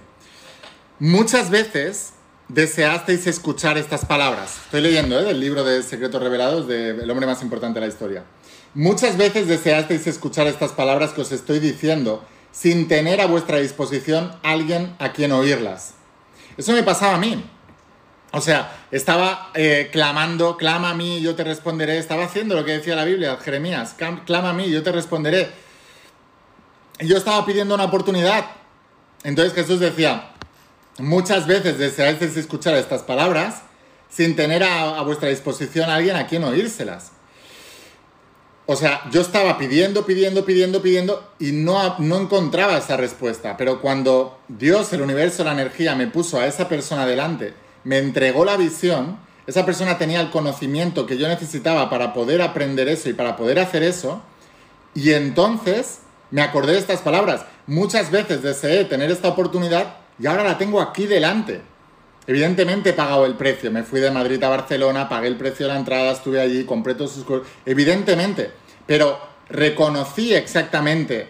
muchas 0.97 1.49
veces 1.49 2.13
deseasteis 2.47 3.27
escuchar 3.27 3.77
estas 3.77 4.05
palabras. 4.05 4.57
Estoy 4.65 4.81
leyendo 4.81 5.19
¿eh? 5.19 5.23
del 5.23 5.39
libro 5.39 5.63
de 5.63 5.83
Secretos 5.83 6.21
Revelados 6.21 6.67
del 6.67 7.09
hombre 7.09 7.25
más 7.25 7.41
importante 7.41 7.79
de 7.79 7.87
la 7.87 7.91
historia. 7.91 8.23
Muchas 8.73 9.17
veces 9.17 9.47
deseasteis 9.47 10.07
escuchar 10.07 10.47
estas 10.47 10.71
palabras 10.71 11.11
que 11.11 11.21
os 11.21 11.33
estoy 11.33 11.59
diciendo 11.59 12.23
sin 12.53 12.87
tener 12.87 13.19
a 13.19 13.25
vuestra 13.25 13.57
disposición 13.57 14.31
alguien 14.43 14.95
a 14.99 15.11
quien 15.11 15.33
oírlas. 15.33 15.95
Eso 16.55 16.71
me 16.71 16.83
pasaba 16.83 17.15
a 17.15 17.17
mí. 17.17 17.43
O 18.31 18.39
sea, 18.39 18.71
estaba 18.91 19.51
eh, 19.55 19.89
clamando, 19.91 20.55
clama 20.55 20.91
a 20.91 20.93
mí, 20.93 21.21
yo 21.21 21.35
te 21.35 21.43
responderé. 21.43 21.97
Estaba 21.97 22.23
haciendo 22.23 22.55
lo 22.55 22.63
que 22.63 22.71
decía 22.71 22.95
la 22.95 23.03
Biblia, 23.03 23.37
Jeremías, 23.37 23.93
clama 24.25 24.51
a 24.51 24.53
mí, 24.53 24.69
yo 24.69 24.81
te 24.83 24.91
responderé. 24.93 25.49
Y 26.99 27.07
yo 27.07 27.17
estaba 27.17 27.45
pidiendo 27.45 27.75
una 27.75 27.85
oportunidad. 27.85 28.45
Entonces 29.23 29.53
Jesús 29.53 29.81
decía, 29.81 30.31
muchas 30.97 31.45
veces 31.45 31.77
deseasteis 31.77 32.37
escuchar 32.37 32.75
estas 32.75 33.01
palabras 33.01 33.63
sin 34.09 34.37
tener 34.37 34.63
a, 34.63 34.97
a 34.97 35.01
vuestra 35.01 35.27
disposición 35.27 35.89
alguien 35.89 36.15
a 36.15 36.27
quien 36.27 36.45
oírselas. 36.45 37.11
O 38.71 38.77
sea, 38.77 39.01
yo 39.11 39.19
estaba 39.19 39.57
pidiendo, 39.57 40.05
pidiendo, 40.05 40.45
pidiendo, 40.45 40.81
pidiendo 40.81 41.33
y 41.39 41.51
no, 41.51 41.99
no 41.99 42.21
encontraba 42.21 42.77
esa 42.77 42.95
respuesta. 42.95 43.57
Pero 43.57 43.81
cuando 43.81 44.39
Dios, 44.47 44.93
el 44.93 45.01
universo, 45.01 45.43
la 45.43 45.51
energía 45.51 45.93
me 45.93 46.07
puso 46.07 46.39
a 46.39 46.47
esa 46.47 46.69
persona 46.69 47.05
delante, 47.05 47.53
me 47.83 47.97
entregó 47.97 48.45
la 48.45 48.55
visión, 48.55 49.17
esa 49.45 49.65
persona 49.65 49.97
tenía 49.97 50.21
el 50.21 50.29
conocimiento 50.29 51.05
que 51.05 51.17
yo 51.17 51.27
necesitaba 51.27 51.89
para 51.89 52.13
poder 52.13 52.41
aprender 52.41 52.87
eso 52.87 53.09
y 53.09 53.13
para 53.13 53.35
poder 53.35 53.59
hacer 53.59 53.83
eso. 53.83 54.21
Y 54.95 55.11
entonces 55.11 55.99
me 56.29 56.41
acordé 56.41 56.71
de 56.71 56.79
estas 56.79 57.01
palabras. 57.01 57.41
Muchas 57.67 58.09
veces 58.09 58.41
deseé 58.41 58.85
tener 58.85 59.11
esta 59.11 59.27
oportunidad 59.27 59.95
y 60.17 60.27
ahora 60.27 60.45
la 60.45 60.57
tengo 60.57 60.79
aquí 60.79 61.07
delante. 61.07 61.61
Evidentemente 62.27 62.91
he 62.91 62.93
pagado 62.93 63.25
el 63.25 63.33
precio, 63.33 63.71
me 63.71 63.83
fui 63.83 63.99
de 63.99 64.11
Madrid 64.11 64.41
a 64.43 64.49
Barcelona, 64.49 65.09
pagué 65.09 65.27
el 65.27 65.37
precio 65.37 65.65
de 65.65 65.73
la 65.73 65.79
entrada, 65.79 66.11
estuve 66.11 66.39
allí, 66.39 66.65
compré 66.65 66.93
todos 66.93 67.13
sus 67.13 67.25
evidentemente, 67.65 68.51
pero 68.91 69.17
reconocí 69.47 70.33
exactamente 70.33 71.29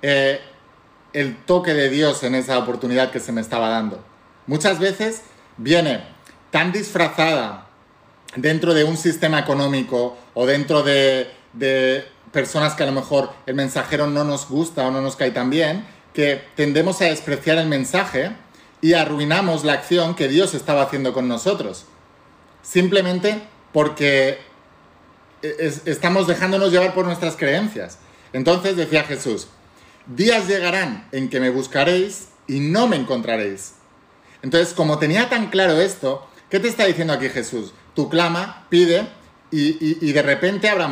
eh, 0.00 0.40
el 1.12 1.44
toque 1.44 1.74
de 1.74 1.90
Dios 1.90 2.22
en 2.22 2.34
esa 2.34 2.58
oportunidad 2.58 3.10
que 3.10 3.20
se 3.20 3.32
me 3.32 3.42
estaba 3.42 3.68
dando. 3.68 4.02
Muchas 4.46 4.78
veces 4.78 5.20
viene 5.58 6.04
tan 6.50 6.72
disfrazada 6.72 7.66
dentro 8.34 8.72
de 8.72 8.84
un 8.84 8.96
sistema 8.96 9.40
económico 9.40 10.16
o 10.32 10.46
dentro 10.46 10.82
de, 10.82 11.30
de 11.52 12.06
personas 12.32 12.72
que 12.72 12.84
a 12.84 12.86
lo 12.86 12.92
mejor 12.92 13.30
el 13.44 13.56
mensajero 13.56 14.06
no 14.06 14.24
nos 14.24 14.48
gusta 14.48 14.86
o 14.86 14.90
no 14.90 15.02
nos 15.02 15.14
cae 15.14 15.32
tan 15.32 15.50
bien, 15.50 15.84
que 16.14 16.42
tendemos 16.56 17.02
a 17.02 17.04
despreciar 17.04 17.58
el 17.58 17.68
mensaje 17.68 18.32
y 18.80 18.94
arruinamos 18.94 19.64
la 19.64 19.74
acción 19.74 20.14
que 20.14 20.28
Dios 20.28 20.54
estaba 20.54 20.80
haciendo 20.80 21.12
con 21.12 21.28
nosotros. 21.28 21.84
Simplemente 22.62 23.42
porque 23.70 24.50
estamos 25.42 26.26
dejándonos 26.26 26.70
llevar 26.72 26.94
por 26.94 27.04
nuestras 27.04 27.36
creencias. 27.36 27.98
Entonces 28.32 28.76
decía 28.76 29.04
Jesús, 29.04 29.48
días 30.06 30.48
llegarán 30.48 31.08
en 31.12 31.28
que 31.28 31.40
me 31.40 31.50
buscaréis 31.50 32.28
y 32.46 32.60
no 32.60 32.86
me 32.86 32.96
encontraréis. 32.96 33.74
Entonces, 34.42 34.74
como 34.74 34.98
tenía 34.98 35.28
tan 35.28 35.50
claro 35.50 35.80
esto, 35.80 36.26
¿qué 36.50 36.58
te 36.58 36.68
está 36.68 36.84
diciendo 36.84 37.12
aquí 37.12 37.28
Jesús? 37.28 37.72
Tú 37.94 38.08
clama, 38.08 38.66
pide 38.68 39.08
y, 39.50 40.12
de 40.12 40.22
repente 40.22 40.68
habrá, 40.68 40.90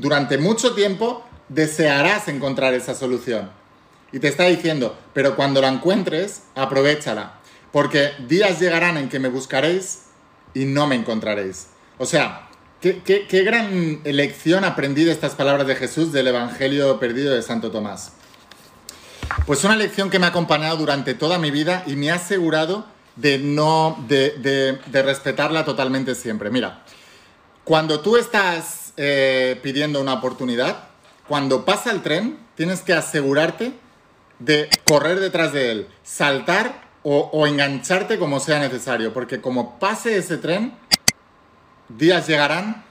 durante 0.00 0.38
mucho 0.38 0.74
tiempo, 0.74 1.24
desearás 1.48 2.28
encontrar 2.28 2.74
esa 2.74 2.94
solución. 2.94 3.50
Y 4.12 4.18
te 4.20 4.28
está 4.28 4.44
diciendo, 4.44 4.96
pero 5.14 5.34
cuando 5.34 5.60
la 5.60 5.68
encuentres, 5.68 6.42
aprovechala. 6.54 7.40
Porque 7.72 8.12
días 8.28 8.60
llegarán 8.60 8.96
en 8.96 9.08
que 9.08 9.18
me 9.18 9.28
buscaréis 9.28 10.02
y 10.54 10.66
no 10.66 10.86
me 10.86 10.94
encontraréis. 10.94 11.68
O 11.98 12.06
sea, 12.06 12.45
qué, 12.80 13.26
qué 13.28 13.42
gran 13.42 14.00
lección 14.04 14.64
aprendí 14.64 15.04
de 15.04 15.12
estas 15.12 15.34
palabras 15.34 15.66
de 15.66 15.76
Jesús 15.76 16.12
del 16.12 16.28
Evangelio 16.28 16.98
perdido 16.98 17.34
de 17.34 17.42
Santo 17.42 17.70
Tomás. 17.70 18.12
Pues 19.44 19.64
una 19.64 19.76
lección 19.76 20.10
que 20.10 20.18
me 20.18 20.26
ha 20.26 20.30
acompañado 20.30 20.76
durante 20.76 21.14
toda 21.14 21.38
mi 21.38 21.50
vida 21.50 21.84
y 21.86 21.96
me 21.96 22.10
ha 22.10 22.14
asegurado 22.14 22.86
de 23.16 23.38
no, 23.38 24.04
de, 24.08 24.78
respetarla 24.92 25.64
totalmente 25.64 26.14
siempre. 26.14 26.50
Mira, 26.50 26.82
cuando 27.64 28.00
tú 28.00 28.16
estás 28.16 28.92
eh, 28.96 29.58
pidiendo 29.62 30.00
una 30.00 30.14
oportunidad, 30.14 30.88
cuando 31.28 31.64
pasa 31.64 31.90
el 31.90 32.02
tren, 32.02 32.38
tienes 32.54 32.82
que 32.82 32.92
asegurarte 32.92 33.72
de 34.38 34.68
correr 34.84 35.18
detrás 35.18 35.52
de 35.52 35.72
él, 35.72 35.88
saltar 36.02 36.86
o, 37.02 37.30
o 37.32 37.46
engancharte 37.46 38.18
como 38.18 38.38
sea 38.38 38.58
necesario, 38.58 39.12
porque 39.12 39.40
como 39.40 39.78
pase 39.78 40.16
ese 40.16 40.36
tren, 40.36 40.74
días 41.88 42.26
llegarán 42.26 42.84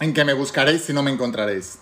en 0.00 0.12
que 0.12 0.24
me 0.24 0.32
buscaréis 0.32 0.88
y 0.88 0.92
no 0.92 1.02
me 1.02 1.10
encontraréis. 1.10 1.78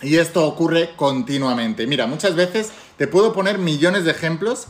Y 0.00 0.16
esto 0.16 0.46
ocurre 0.46 0.94
continuamente. 0.96 1.86
Mira, 1.86 2.06
muchas 2.06 2.34
veces 2.34 2.72
te 2.96 3.06
puedo 3.06 3.32
poner 3.32 3.58
millones 3.58 4.04
de 4.04 4.10
ejemplos 4.10 4.66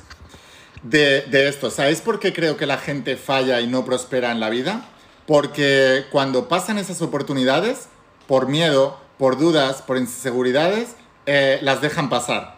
de, 0.82 1.24
esto. 1.48 1.70
¿Sabéis 1.70 2.00
por 2.00 2.20
qué 2.20 2.32
creo 2.32 2.56
que 2.56 2.66
la 2.66 2.78
gente 2.78 3.16
falla 3.16 3.60
y 3.60 3.66
no 3.66 3.84
prospera 3.84 4.32
en 4.32 4.40
la 4.40 4.50
vida? 4.50 4.88
Porque 5.26 6.04
cuando 6.10 6.48
pasan 6.48 6.78
esas 6.78 7.00
oportunidades, 7.00 7.88
por 8.26 8.48
miedo, 8.48 9.00
por 9.18 9.38
dudas, 9.38 9.80
por 9.82 9.96
inseguridades, 9.96 10.96
eh, 11.26 11.58
las 11.62 11.80
dejan 11.80 12.10
pasar. 12.10 12.56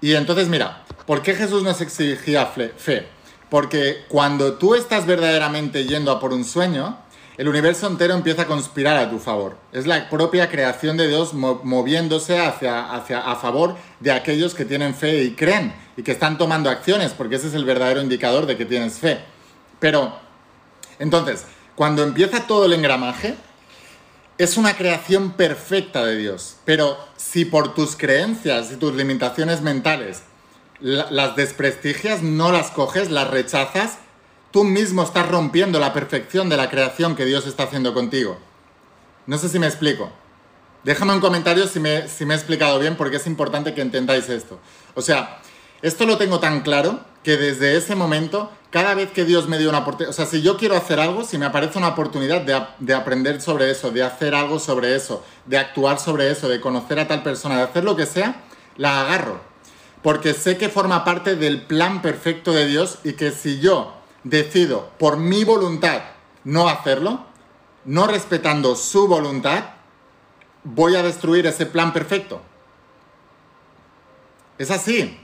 Y 0.00 0.14
entonces, 0.14 0.48
mira, 0.48 0.84
¿por 1.06 1.22
qué 1.22 1.34
Jesús 1.34 1.62
nos 1.62 1.80
exigía 1.80 2.46
fe? 2.46 3.08
Porque 3.50 4.04
cuando 4.08 4.54
tú 4.54 4.74
estás 4.74 5.06
verdaderamente 5.06 5.84
yendo 5.84 6.12
a 6.12 6.20
por 6.20 6.32
un 6.32 6.44
sueño, 6.44 6.96
el 7.36 7.48
universo 7.48 7.86
entero 7.86 8.14
empieza 8.14 8.42
a 8.42 8.46
conspirar 8.46 8.96
a 8.96 9.10
tu 9.10 9.18
favor. 9.18 9.56
Es 9.72 9.86
la 9.86 10.08
propia 10.08 10.48
creación 10.48 10.96
de 10.96 11.08
Dios 11.08 11.34
moviéndose 11.34 12.38
hacia, 12.38 12.92
hacia, 12.92 13.18
a 13.20 13.34
favor 13.36 13.76
de 13.98 14.12
aquellos 14.12 14.54
que 14.54 14.64
tienen 14.64 14.94
fe 14.94 15.24
y 15.24 15.34
creen 15.34 15.74
y 15.96 16.02
que 16.02 16.12
están 16.12 16.38
tomando 16.38 16.70
acciones, 16.70 17.12
porque 17.12 17.36
ese 17.36 17.48
es 17.48 17.54
el 17.54 17.64
verdadero 17.64 18.02
indicador 18.02 18.46
de 18.46 18.56
que 18.56 18.66
tienes 18.66 18.98
fe. 18.98 19.20
Pero, 19.78 20.14
entonces, 20.98 21.44
cuando 21.74 22.02
empieza 22.02 22.46
todo 22.46 22.66
el 22.66 22.74
engramaje, 22.74 23.34
es 24.36 24.56
una 24.56 24.76
creación 24.76 25.32
perfecta 25.32 26.04
de 26.04 26.16
Dios. 26.16 26.56
Pero 26.64 26.98
si 27.16 27.46
por 27.46 27.74
tus 27.74 27.96
creencias 27.96 28.70
y 28.70 28.76
tus 28.76 28.94
limitaciones 28.94 29.60
mentales 29.60 30.22
las 30.80 31.36
desprestigias, 31.36 32.22
no 32.22 32.52
las 32.52 32.70
coges, 32.70 33.10
las 33.10 33.28
rechazas, 33.28 33.98
tú 34.50 34.64
mismo 34.64 35.02
estás 35.02 35.28
rompiendo 35.28 35.78
la 35.78 35.92
perfección 35.92 36.48
de 36.48 36.56
la 36.56 36.70
creación 36.70 37.16
que 37.16 37.24
Dios 37.24 37.46
está 37.46 37.64
haciendo 37.64 37.94
contigo. 37.94 38.38
No 39.26 39.38
sé 39.38 39.48
si 39.48 39.58
me 39.58 39.66
explico. 39.66 40.10
Déjame 40.82 41.12
un 41.12 41.20
comentario 41.20 41.66
si 41.66 41.78
me, 41.78 42.08
si 42.08 42.24
me 42.24 42.34
he 42.34 42.36
explicado 42.36 42.78
bien 42.78 42.96
porque 42.96 43.16
es 43.16 43.26
importante 43.26 43.74
que 43.74 43.82
entendáis 43.82 44.28
esto. 44.28 44.58
O 44.94 45.02
sea, 45.02 45.40
esto 45.82 46.06
lo 46.06 46.16
tengo 46.16 46.40
tan 46.40 46.62
claro 46.62 47.00
que 47.22 47.36
desde 47.36 47.76
ese 47.76 47.94
momento, 47.94 48.50
cada 48.70 48.94
vez 48.94 49.10
que 49.10 49.26
Dios 49.26 49.46
me 49.46 49.58
dio 49.58 49.68
una 49.68 49.80
oportunidad, 49.80 50.10
o 50.10 50.14
sea, 50.14 50.24
si 50.24 50.40
yo 50.40 50.56
quiero 50.56 50.74
hacer 50.74 50.98
algo, 50.98 51.24
si 51.24 51.36
me 51.36 51.44
aparece 51.44 51.76
una 51.76 51.88
oportunidad 51.88 52.40
de, 52.40 52.58
de, 52.78 52.94
aprender 52.94 53.42
sobre 53.42 53.70
eso, 53.70 53.90
de 53.90 54.02
hacer 54.02 54.34
algo 54.34 54.58
sobre 54.58 54.96
eso, 54.96 55.22
de 55.44 55.58
actuar 55.58 55.98
sobre 55.98 56.30
eso, 56.30 56.48
de 56.48 56.60
conocer 56.60 56.98
a 56.98 57.06
tal 57.06 57.22
persona, 57.22 57.58
de 57.58 57.62
hacer 57.64 57.84
lo 57.84 57.94
que 57.94 58.06
sea, 58.06 58.42
la 58.76 59.02
agarro. 59.02 59.49
Porque 60.02 60.34
sé 60.34 60.56
que 60.56 60.68
forma 60.68 61.04
parte 61.04 61.36
del 61.36 61.62
plan 61.62 62.00
perfecto 62.02 62.52
de 62.52 62.66
Dios 62.66 62.98
y 63.04 63.12
que 63.14 63.32
si 63.32 63.60
yo 63.60 63.94
decido 64.24 64.90
por 64.98 65.16
mi 65.16 65.44
voluntad 65.44 66.02
no 66.44 66.68
hacerlo, 66.68 67.26
no 67.84 68.06
respetando 68.06 68.76
su 68.76 69.08
voluntad, 69.08 69.64
voy 70.64 70.96
a 70.96 71.02
destruir 71.02 71.46
ese 71.46 71.66
plan 71.66 71.92
perfecto. 71.92 72.40
Es 74.58 74.70
así. 74.70 75.18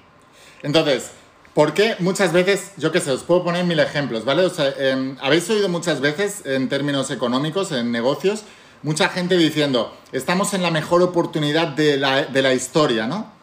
Entonces, 0.62 1.10
¿por 1.54 1.74
qué 1.74 1.96
muchas 1.98 2.32
veces, 2.32 2.72
yo 2.76 2.90
qué 2.92 3.00
sé, 3.00 3.10
os 3.10 3.22
puedo 3.22 3.44
poner 3.44 3.64
mil 3.64 3.78
ejemplos, 3.78 4.24
¿vale? 4.24 4.44
O 4.44 4.50
sea, 4.50 4.72
em, 4.78 5.16
habéis 5.20 5.48
oído 5.50 5.68
muchas 5.68 6.00
veces 6.00 6.44
en 6.44 6.68
términos 6.68 7.10
económicos, 7.10 7.72
en 7.72 7.92
negocios, 7.92 8.44
mucha 8.82 9.08
gente 9.08 9.36
diciendo, 9.36 9.94
estamos 10.12 10.54
en 10.54 10.62
la 10.62 10.70
mejor 10.70 11.02
oportunidad 11.02 11.68
de 11.68 11.96
la, 11.98 12.24
de 12.24 12.42
la 12.42 12.54
historia, 12.54 13.06
¿no? 13.06 13.35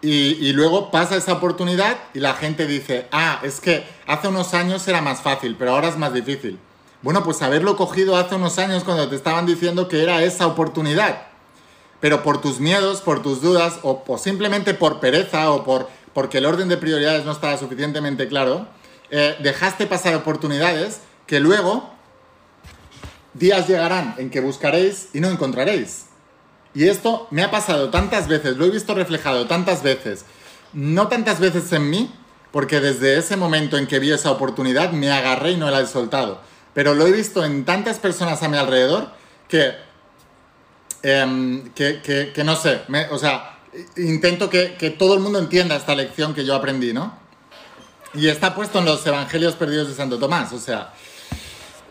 Y, 0.00 0.52
luego 0.52 0.92
pasa 0.92 1.16
esa 1.16 1.32
oportunidad 1.32 1.98
y 2.14 2.20
la 2.20 2.34
gente 2.34 2.66
dice, 2.66 3.08
ah, 3.10 3.40
es 3.42 3.60
que 3.60 3.84
hace 4.06 4.28
unos 4.28 4.54
años 4.54 4.86
era 4.86 5.00
más 5.00 5.22
fácil, 5.22 5.56
pero 5.58 5.72
ahora 5.72 5.88
es 5.88 5.96
más 5.96 6.14
difícil. 6.14 6.58
Bueno, 7.02 7.24
pues 7.24 7.42
haberlo 7.42 7.76
cogido 7.76 8.16
hace 8.16 8.36
unos 8.36 8.58
años 8.58 8.84
cuando 8.84 9.08
te 9.08 9.16
estaban 9.16 9.44
diciendo 9.44 9.88
que 9.88 10.02
era 10.02 10.22
esa 10.22 10.46
oportunidad. 10.46 11.22
Pero 12.00 12.22
por 12.22 12.40
tus 12.40 12.60
miedos, 12.60 13.00
por 13.00 13.22
tus 13.22 13.40
dudas, 13.40 13.80
o, 13.82 14.18
simplemente 14.18 14.72
por 14.72 15.00
pereza, 15.00 15.50
o 15.50 15.64
por, 15.64 15.88
porque 16.12 16.38
el 16.38 16.46
orden 16.46 16.68
de 16.68 16.76
prioridades 16.76 17.24
no 17.24 17.32
estaba 17.32 17.56
suficientemente 17.56 18.28
claro, 18.28 18.68
eh, 19.10 19.36
dejaste 19.40 19.86
pasar 19.86 20.14
oportunidades 20.14 21.00
que 21.26 21.40
luego 21.40 21.90
días 23.34 23.66
llegarán 23.66 24.14
en 24.18 24.30
que 24.30 24.40
buscaréis 24.40 25.08
y 25.12 25.20
no 25.20 25.28
encontraréis. 25.28 26.07
Y 26.78 26.86
esto 26.86 27.26
me 27.32 27.42
ha 27.42 27.50
pasado 27.50 27.90
tantas 27.90 28.28
veces, 28.28 28.56
lo 28.56 28.64
he 28.64 28.70
visto 28.70 28.94
reflejado 28.94 29.48
tantas 29.48 29.82
veces, 29.82 30.24
no 30.72 31.08
tantas 31.08 31.40
veces 31.40 31.72
en 31.72 31.90
mí, 31.90 32.08
porque 32.52 32.78
desde 32.78 33.18
ese 33.18 33.36
momento 33.36 33.76
en 33.76 33.88
que 33.88 33.98
vi 33.98 34.12
esa 34.12 34.30
oportunidad 34.30 34.92
me 34.92 35.10
agarré 35.10 35.50
y 35.50 35.56
no 35.56 35.68
la 35.72 35.80
he 35.80 35.86
soltado. 35.88 36.40
Pero 36.74 36.94
lo 36.94 37.04
he 37.04 37.10
visto 37.10 37.44
en 37.44 37.64
tantas 37.64 37.98
personas 37.98 38.44
a 38.44 38.48
mi 38.48 38.58
alrededor 38.58 39.10
que, 39.48 39.72
em, 41.02 41.68
que, 41.70 42.42
no 42.44 42.54
sé, 42.54 42.82
o 43.10 43.18
sea, 43.18 43.58
intento 43.96 44.48
que, 44.48 44.76
que 44.76 44.90
todo 44.90 45.14
el 45.14 45.20
mundo 45.20 45.40
entienda 45.40 45.74
esta 45.74 45.96
lección 45.96 46.32
que 46.32 46.44
yo 46.44 46.54
aprendí, 46.54 46.92
¿no? 46.92 47.12
Y 48.14 48.28
está 48.28 48.54
puesto 48.54 48.78
en 48.78 48.84
los 48.84 49.04
Evangelios 49.04 49.56
Perdidos 49.56 49.88
de 49.88 49.94
Santo 49.94 50.16
Tomás, 50.16 50.52
o 50.52 50.60
sea, 50.60 50.94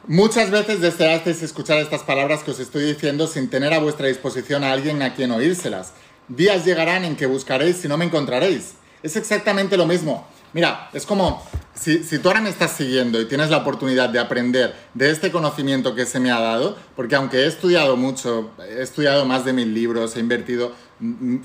Muchas 0.09 0.51
veces 0.51 0.79
deseasteis 0.79 1.43
escuchar 1.43 1.79
estas 1.79 2.01
palabras 2.01 2.41
que 2.41 2.51
os 2.51 2.61
estoy 2.61 2.85
diciendo 2.85 3.27
sin 3.27 3.49
tener 3.49 3.73
a 3.73 3.79
vuestra 3.79 4.07
disposición 4.07 4.63
a 4.63 4.71
alguien 4.71 5.01
a 5.01 5.13
quien 5.13 5.31
oírselas. 5.31 5.91
Días 6.29 6.63
llegarán 6.63 7.03
en 7.03 7.17
que 7.17 7.25
buscaréis 7.25 7.83
y 7.83 7.89
no 7.89 7.97
me 7.97 8.05
encontraréis. 8.05 8.75
Es 9.03 9.17
exactamente 9.17 9.75
lo 9.75 9.85
mismo. 9.85 10.25
Mira, 10.53 10.89
es 10.93 11.05
como 11.05 11.43
si, 11.73 12.05
si, 12.05 12.19
tú 12.19 12.29
ahora 12.29 12.39
me 12.39 12.49
estás 12.49 12.71
siguiendo 12.71 13.19
y 13.19 13.25
tienes 13.25 13.49
la 13.49 13.57
oportunidad 13.57 14.07
de 14.07 14.19
aprender 14.19 14.73
de 14.93 15.11
este 15.11 15.29
conocimiento 15.29 15.93
que 15.93 16.05
se 16.05 16.21
me 16.21 16.31
ha 16.31 16.39
dado, 16.39 16.77
porque 16.95 17.15
aunque 17.15 17.39
he 17.39 17.45
estudiado 17.45 17.97
mucho, 17.97 18.51
he 18.65 18.81
estudiado 18.81 19.25
más 19.25 19.43
de 19.43 19.51
mil 19.51 19.73
libros, 19.73 20.15
he 20.15 20.21
invertido 20.21 20.71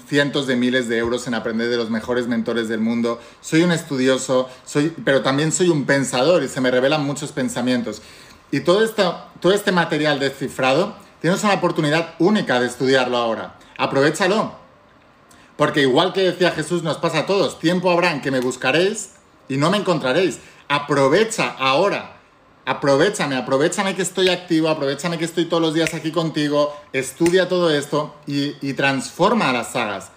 cientos 0.07 0.47
de 0.47 0.57
miles 0.57 0.89
de 0.89 0.99
euros 0.99 1.27
en 1.27 1.35
aprender 1.35 1.69
de 1.69 1.77
los 1.77 1.91
mejores 1.91 2.27
mentores 2.27 2.69
del 2.69 2.81
mundo, 2.81 3.21
soy 3.43 3.63
un 3.63 3.73
estudioso, 3.73 4.49
soy, 4.65 4.95
pero 5.05 5.21
también 5.23 5.53
soy 5.53 5.69
un 5.69 5.85
pensador 5.85 6.43
y 6.43 6.49
se 6.49 6.61
me 6.61 6.71
revelan 6.71 7.05
muchos 7.05 7.33
pensamientos. 7.33 8.01
Y 8.53 8.61
todo, 8.61 8.85
este 8.85 9.73
material 9.73 10.21
descifrado, 10.21 10.95
tienes 11.23 11.43
una 11.43 11.55
oportunidad 11.55 12.15
única 12.19 12.61
de 12.61 12.67
estudiarlo 12.67 13.17
ahora. 13.17 13.55
Aprovechalo. 13.79 14.53
Porque 15.57 15.81
igual 15.81 16.13
que 16.13 16.21
decía 16.21 16.51
Jesús, 16.51 16.83
nos 16.83 16.99
pasa 16.99 17.21
a 17.21 17.27
todos. 17.27 17.59
Tiempo 17.59 17.91
habrá 17.91 18.13
en 18.13 18.21
que 18.21 18.31
me 18.31 18.41
buscaréis 18.41 19.15
y 19.49 19.57
no 19.57 19.71
me 19.71 19.79
encontraréis. 19.79 20.39
Aprovecha 20.69 21.57
ahora. 21.59 22.19
Aprovechame, 22.67 23.37
aprovechame 23.37 23.97
que 23.97 24.03
estoy 24.03 24.29
activo, 24.29 24.69
aprovechame 24.69 25.17
que 25.17 25.25
estoy 25.25 25.47
todos 25.47 25.63
los 25.63 25.75
días 25.75 25.95
aquí 25.95 26.13
contigo, 26.13 26.77
estudia 26.93 27.49
todo 27.49 27.71
esto 27.71 28.15
y, 28.27 28.75
transforma 28.75 29.51
las 29.51 29.73
sagas. 29.73 30.11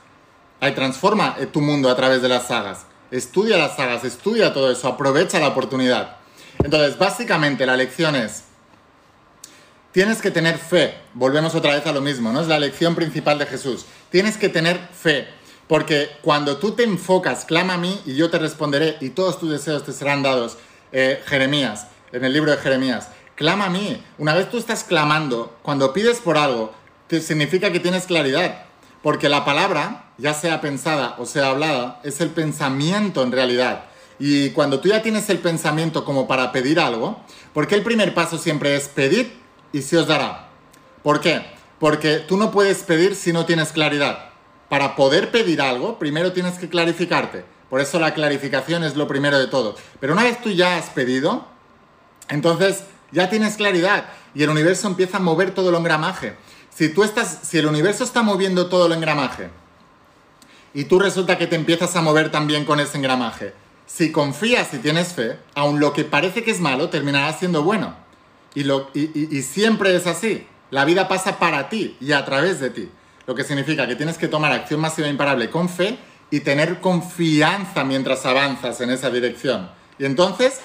Transforma 0.59 1.37
tu 1.53 1.61
mundo 1.61 1.89
a 1.89 1.95
través 1.95 2.21
de 2.21 2.27
las 2.27 2.47
sagas. 2.47 2.85
Estudia 3.11 3.57
las 3.57 3.77
sagas, 3.77 4.03
estudia 4.03 4.53
todo 4.53 4.69
eso, 4.71 4.89
aprovecha 4.89 5.39
la 5.39 5.47
oportunidad. 5.47 6.17
Entonces, 6.63 6.97
básicamente 6.97 7.65
la 7.65 7.75
lección 7.77 8.15
es, 8.15 8.43
tienes 9.91 10.21
que 10.21 10.31
tener 10.31 10.57
fe. 10.57 10.95
Volvemos 11.13 11.55
otra 11.55 11.75
vez 11.75 11.85
a 11.85 11.93
lo 11.93 12.01
mismo, 12.01 12.31
¿no? 12.31 12.41
Es 12.41 12.47
la 12.47 12.59
lección 12.59 12.95
principal 12.95 13.39
de 13.39 13.45
Jesús. 13.45 13.85
Tienes 14.09 14.37
que 14.37 14.49
tener 14.49 14.79
fe. 14.93 15.27
Porque 15.67 16.09
cuando 16.21 16.57
tú 16.57 16.71
te 16.71 16.83
enfocas, 16.83 17.45
clama 17.45 17.75
a 17.75 17.77
mí 17.77 17.99
y 18.05 18.15
yo 18.15 18.29
te 18.29 18.37
responderé 18.37 18.97
y 19.01 19.09
todos 19.09 19.39
tus 19.39 19.49
deseos 19.49 19.83
te 19.83 19.93
serán 19.93 20.21
dados. 20.21 20.57
Eh, 20.91 21.21
Jeremías, 21.25 21.87
en 22.11 22.23
el 22.23 22.33
libro 22.33 22.51
de 22.51 22.57
Jeremías, 22.57 23.09
clama 23.35 23.65
a 23.65 23.69
mí. 23.69 24.03
Una 24.17 24.33
vez 24.33 24.49
tú 24.49 24.57
estás 24.57 24.83
clamando, 24.83 25.57
cuando 25.63 25.91
pides 25.91 26.19
por 26.19 26.37
algo, 26.37 26.73
te 27.07 27.21
significa 27.21 27.71
que 27.71 27.79
tienes 27.79 28.05
claridad. 28.05 28.65
Porque 29.01 29.29
la 29.29 29.45
palabra, 29.45 30.05
ya 30.17 30.33
sea 30.33 30.61
pensada 30.61 31.15
o 31.19 31.25
sea 31.25 31.49
hablada, 31.49 31.99
es 32.03 32.21
el 32.21 32.29
pensamiento 32.29 33.23
en 33.23 33.31
realidad. 33.31 33.85
Y 34.19 34.51
cuando 34.51 34.79
tú 34.79 34.89
ya 34.89 35.01
tienes 35.01 35.29
el 35.29 35.39
pensamiento 35.39 36.05
como 36.05 36.27
para 36.27 36.51
pedir 36.51 36.79
algo, 36.79 37.19
porque 37.53 37.75
el 37.75 37.83
primer 37.83 38.13
paso 38.13 38.37
siempre 38.37 38.75
es 38.75 38.87
pedir 38.87 39.37
y 39.71 39.81
se 39.81 39.97
os 39.97 40.07
dará. 40.07 40.49
¿Por 41.03 41.19
qué? 41.19 41.45
Porque 41.79 42.19
tú 42.19 42.37
no 42.37 42.51
puedes 42.51 42.83
pedir 42.83 43.15
si 43.15 43.33
no 43.33 43.45
tienes 43.45 43.71
claridad. 43.71 44.29
Para 44.69 44.95
poder 44.95 45.31
pedir 45.31 45.61
algo, 45.61 45.99
primero 45.99 46.31
tienes 46.31 46.57
que 46.57 46.69
clarificarte. 46.69 47.45
Por 47.69 47.81
eso 47.81 47.99
la 47.99 48.13
clarificación 48.13 48.83
es 48.83 48.95
lo 48.95 49.07
primero 49.07 49.37
de 49.37 49.47
todo. 49.47 49.75
Pero 49.99 50.13
una 50.13 50.23
vez 50.23 50.41
tú 50.41 50.49
ya 50.51 50.77
has 50.77 50.89
pedido, 50.89 51.45
entonces 52.29 52.83
ya 53.11 53.29
tienes 53.29 53.55
claridad 53.57 54.05
y 54.33 54.43
el 54.43 54.49
universo 54.49 54.87
empieza 54.87 55.17
a 55.17 55.19
mover 55.19 55.51
todo 55.51 55.69
el 55.69 55.75
engramaje. 55.75 56.35
Si 56.73 56.89
tú 56.89 57.03
estás, 57.03 57.39
si 57.43 57.57
el 57.57 57.65
universo 57.65 58.03
está 58.03 58.21
moviendo 58.21 58.67
todo 58.67 58.87
el 58.87 58.93
engramaje 58.93 59.49
y 60.73 60.85
tú 60.85 60.99
resulta 60.99 61.37
que 61.37 61.47
te 61.47 61.55
empiezas 61.55 61.95
a 61.95 62.01
mover 62.01 62.31
también 62.31 62.65
con 62.65 62.79
ese 62.79 62.97
engramaje, 62.97 63.53
si 63.85 64.11
confías 64.11 64.73
y 64.73 64.79
tienes 64.79 65.13
fe, 65.13 65.37
aun 65.53 65.79
lo 65.79 65.93
que 65.93 66.03
parece 66.03 66.43
que 66.43 66.51
es 66.51 66.59
malo 66.59 66.89
terminará 66.89 67.33
siendo 67.33 67.63
bueno. 67.63 67.95
Y, 68.53 68.63
y 68.93 69.41
siempre 69.41 69.95
es 69.95 70.07
así. 70.07 70.47
La 70.71 70.85
vida 70.85 71.07
pasa 71.07 71.37
para 71.39 71.69
ti 71.69 71.97
y 71.99 72.13
a 72.13 72.23
través 72.25 72.59
de 72.59 72.69
ti. 72.69 72.89
Lo 73.27 73.35
que 73.35 73.43
significa 73.43 73.87
que 73.87 73.95
tienes 73.95 74.17
que 74.17 74.27
tomar 74.27 74.51
acción 74.51 74.79
masiva 74.79 75.07
e 75.07 75.11
imparable 75.11 75.49
con 75.49 75.69
fe 75.69 75.97
y 76.31 76.39
tener 76.39 76.79
confianza 76.79 77.83
mientras 77.83 78.25
avanzas 78.25 78.81
en 78.81 78.89
esa 78.89 79.09
dirección. 79.09 79.69
Y 79.97 80.05
entonces, 80.05 80.59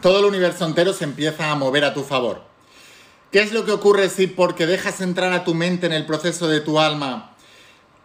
todo 0.00 0.20
el 0.20 0.24
universo 0.24 0.64
entero 0.66 0.92
se 0.92 1.04
empieza 1.04 1.50
a 1.50 1.54
mover 1.54 1.84
a 1.84 1.94
tu 1.94 2.02
favor. 2.02 2.42
¿Qué 3.30 3.42
es 3.42 3.52
lo 3.52 3.64
que 3.64 3.72
ocurre 3.72 4.08
si 4.10 4.26
porque 4.26 4.66
dejas 4.66 5.00
entrar 5.00 5.32
a 5.32 5.44
tu 5.44 5.54
mente 5.54 5.86
en 5.86 5.92
el 5.92 6.06
proceso 6.06 6.48
de 6.48 6.60
tu 6.60 6.78
alma 6.78 7.33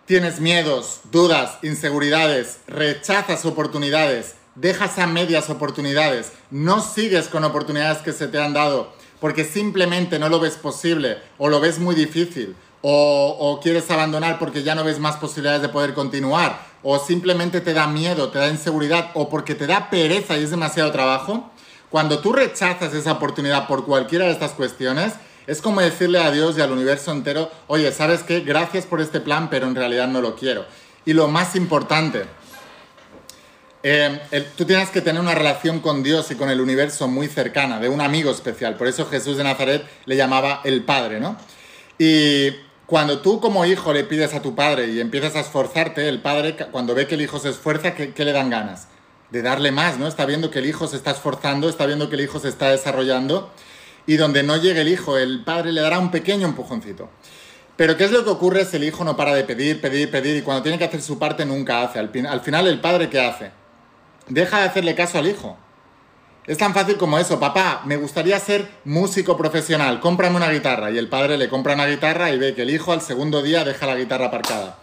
tienes 0.10 0.40
miedos, 0.40 1.02
dudas, 1.12 1.60
inseguridades, 1.62 2.62
rechazas 2.66 3.46
oportunidades, 3.46 4.34
dejas 4.56 4.98
a 4.98 5.06
medias 5.06 5.52
oportunidades, 5.52 6.32
no 6.50 6.82
sigues 6.82 7.28
con 7.28 7.44
oportunidades 7.44 8.00
que 8.00 8.12
se 8.12 8.28
te 8.28 8.42
han 8.42 8.54
dado 8.54 8.92
porque 9.20 9.46
simplemente 9.46 10.18
no 10.18 10.28
lo 10.28 10.40
ves 10.40 10.56
posible 10.56 11.20
o 11.38 11.48
lo 11.48 11.60
ves 11.60 11.78
muy 11.78 11.94
difícil 11.94 12.56
o, 12.82 13.60
quieres 13.62 13.92
abandonar 13.92 14.40
porque 14.40 14.64
ya 14.64 14.74
no 14.74 14.84
ves 14.84 14.98
más 14.98 15.18
posibilidades 15.18 15.62
de 15.62 15.70
poder 15.70 15.94
continuar 15.94 16.60
o 16.82 16.98
simplemente 16.98 17.62
te 17.62 17.76
da 17.76 17.86
miedo, 17.86 18.30
te 18.30 18.40
da 18.40 18.48
inseguridad 18.48 19.12
o 19.14 19.30
porque 19.30 19.54
te 19.54 19.68
da 19.68 19.92
pereza 19.92 20.40
y 20.40 20.44
es 20.44 20.50
demasiado 20.50 20.92
trabajo, 20.92 21.52
cuando 21.92 22.18
tú 22.18 22.34
rechazas 22.34 22.96
esa 22.96 23.12
oportunidad 23.12 23.68
por 23.68 23.86
cualquiera 23.86 24.26
de 24.26 24.32
estas 24.32 24.54
cuestiones, 24.54 25.14
es 25.50 25.64
como 25.64 25.82
decirle 25.82 26.20
a 26.20 26.30
Dios 26.30 26.56
y 26.58 26.62
al 26.62 26.72
universo 26.72 27.12
entero, 27.12 27.50
oye, 27.66 27.92
¿sabes 27.92 28.22
qué? 28.22 28.42
Gracias 28.42 28.86
por 28.86 29.02
este 29.02 29.20
plan, 29.20 29.50
pero 29.50 29.66
en 29.66 29.74
realidad 29.74 30.08
no 30.08 30.22
lo 30.22 30.36
quiero. 30.36 30.64
Y 31.06 31.14
lo 31.14 31.28
más 31.28 31.56
importante, 31.56 32.26
eh, 33.82 34.20
tú 34.56 34.66
tienes 34.66 34.92
que 34.92 35.02
tener 35.02 35.20
una 35.20 35.34
relación 35.34 35.80
con 35.80 36.04
Dios 36.04 36.30
y 36.30 36.36
con 36.36 36.52
el 36.52 36.62
universo 36.62 37.08
muy 37.08 37.28
cercana, 37.28 37.80
de 37.80 37.90
un 37.90 38.00
amigo 38.00 38.30
especial. 38.30 38.76
Por 38.76 38.86
eso 38.86 39.08
Jesús 39.08 39.38
de 39.38 39.44
Nazaret 39.44 39.90
le 40.06 40.16
llamaba 40.16 40.62
el 40.66 40.84
Padre, 40.84 41.20
¿no? 41.20 41.36
Y 41.98 42.52
cuando 42.86 43.22
tú 43.22 43.40
como 43.40 43.66
hijo 43.66 43.92
le 43.92 44.04
pides 44.04 44.36
a 44.36 44.44
tu 44.44 44.54
padre 44.54 44.90
y 44.90 45.00
empiezas 45.00 45.36
a 45.36 45.40
esforzarte, 45.40 46.08
el 46.08 46.22
padre 46.22 46.58
cuando 46.72 46.94
ve 46.94 47.08
que 47.08 47.16
el 47.16 47.22
hijo 47.22 47.40
se 47.40 47.50
esfuerza, 47.50 47.96
¿qué, 47.96 48.14
qué 48.14 48.24
le 48.24 48.34
dan 48.34 48.52
ganas? 48.52 48.88
De 49.32 49.42
darle 49.42 49.72
más, 49.72 49.98
¿no? 49.98 50.08
Está 50.08 50.28
viendo 50.28 50.52
que 50.52 50.60
el 50.60 50.68
hijo 50.68 50.86
se 50.86 50.96
está 50.96 51.10
esforzando, 51.10 51.70
está 51.70 51.88
viendo 51.88 52.08
que 52.08 52.16
el 52.16 52.22
hijo 52.22 52.40
se 52.40 52.50
está 52.50 52.70
desarrollando 52.70 53.52
y 54.10 54.18
donde 54.18 54.42
no 54.42 54.58
llegue 54.58 54.82
el 54.82 54.88
hijo, 54.88 55.20
el 55.20 55.44
padre 55.44 55.72
le 55.72 55.82
dará 55.82 56.00
un 56.00 56.10
pequeño 56.10 56.48
empujoncito. 56.48 57.12
Pero 57.76 57.96
¿qué 57.96 58.06
es 58.06 58.12
lo 58.12 58.24
que 58.24 58.32
ocurre 58.32 58.66
si 58.66 58.78
el 58.78 58.84
hijo 58.84 59.04
no 59.04 59.16
para 59.16 59.36
de 59.36 59.44
pedir, 59.44 59.80
pedir, 59.80 60.10
pedir 60.10 60.36
y 60.36 60.42
cuando 60.42 60.64
tiene 60.64 60.80
que 60.80 60.86
hacer 60.86 61.04
su 61.04 61.20
parte 61.20 61.46
nunca 61.46 61.84
hace? 61.84 62.00
Al, 62.00 62.10
al 62.28 62.42
final 62.42 62.66
el 62.66 62.82
padre 62.82 63.08
¿qué 63.08 63.20
hace? 63.20 63.52
Deja 64.28 64.62
de 64.62 64.64
hacerle 64.64 64.96
caso 64.96 65.20
al 65.20 65.28
hijo. 65.28 65.60
Es 66.48 66.58
tan 66.58 66.74
fácil 66.74 66.98
como 66.98 67.20
eso, 67.20 67.40
papá, 67.40 67.84
me 67.86 67.98
gustaría 67.98 68.40
ser 68.40 68.68
músico 68.84 69.38
profesional, 69.38 70.00
cómprame 70.00 70.38
una 70.38 70.50
guitarra. 70.50 70.90
Y 70.90 70.98
el 70.98 71.08
padre 71.08 71.38
le 71.38 71.48
compra 71.48 71.76
una 71.76 71.86
guitarra 71.86 72.32
y 72.32 72.40
ve 72.40 72.56
que 72.56 72.64
el 72.64 72.72
hijo 72.72 72.92
al 72.92 73.02
segundo 73.02 73.44
día 73.44 73.64
deja 73.64 73.86
la 73.86 73.96
guitarra 73.96 74.26
aparcada. 74.26 74.80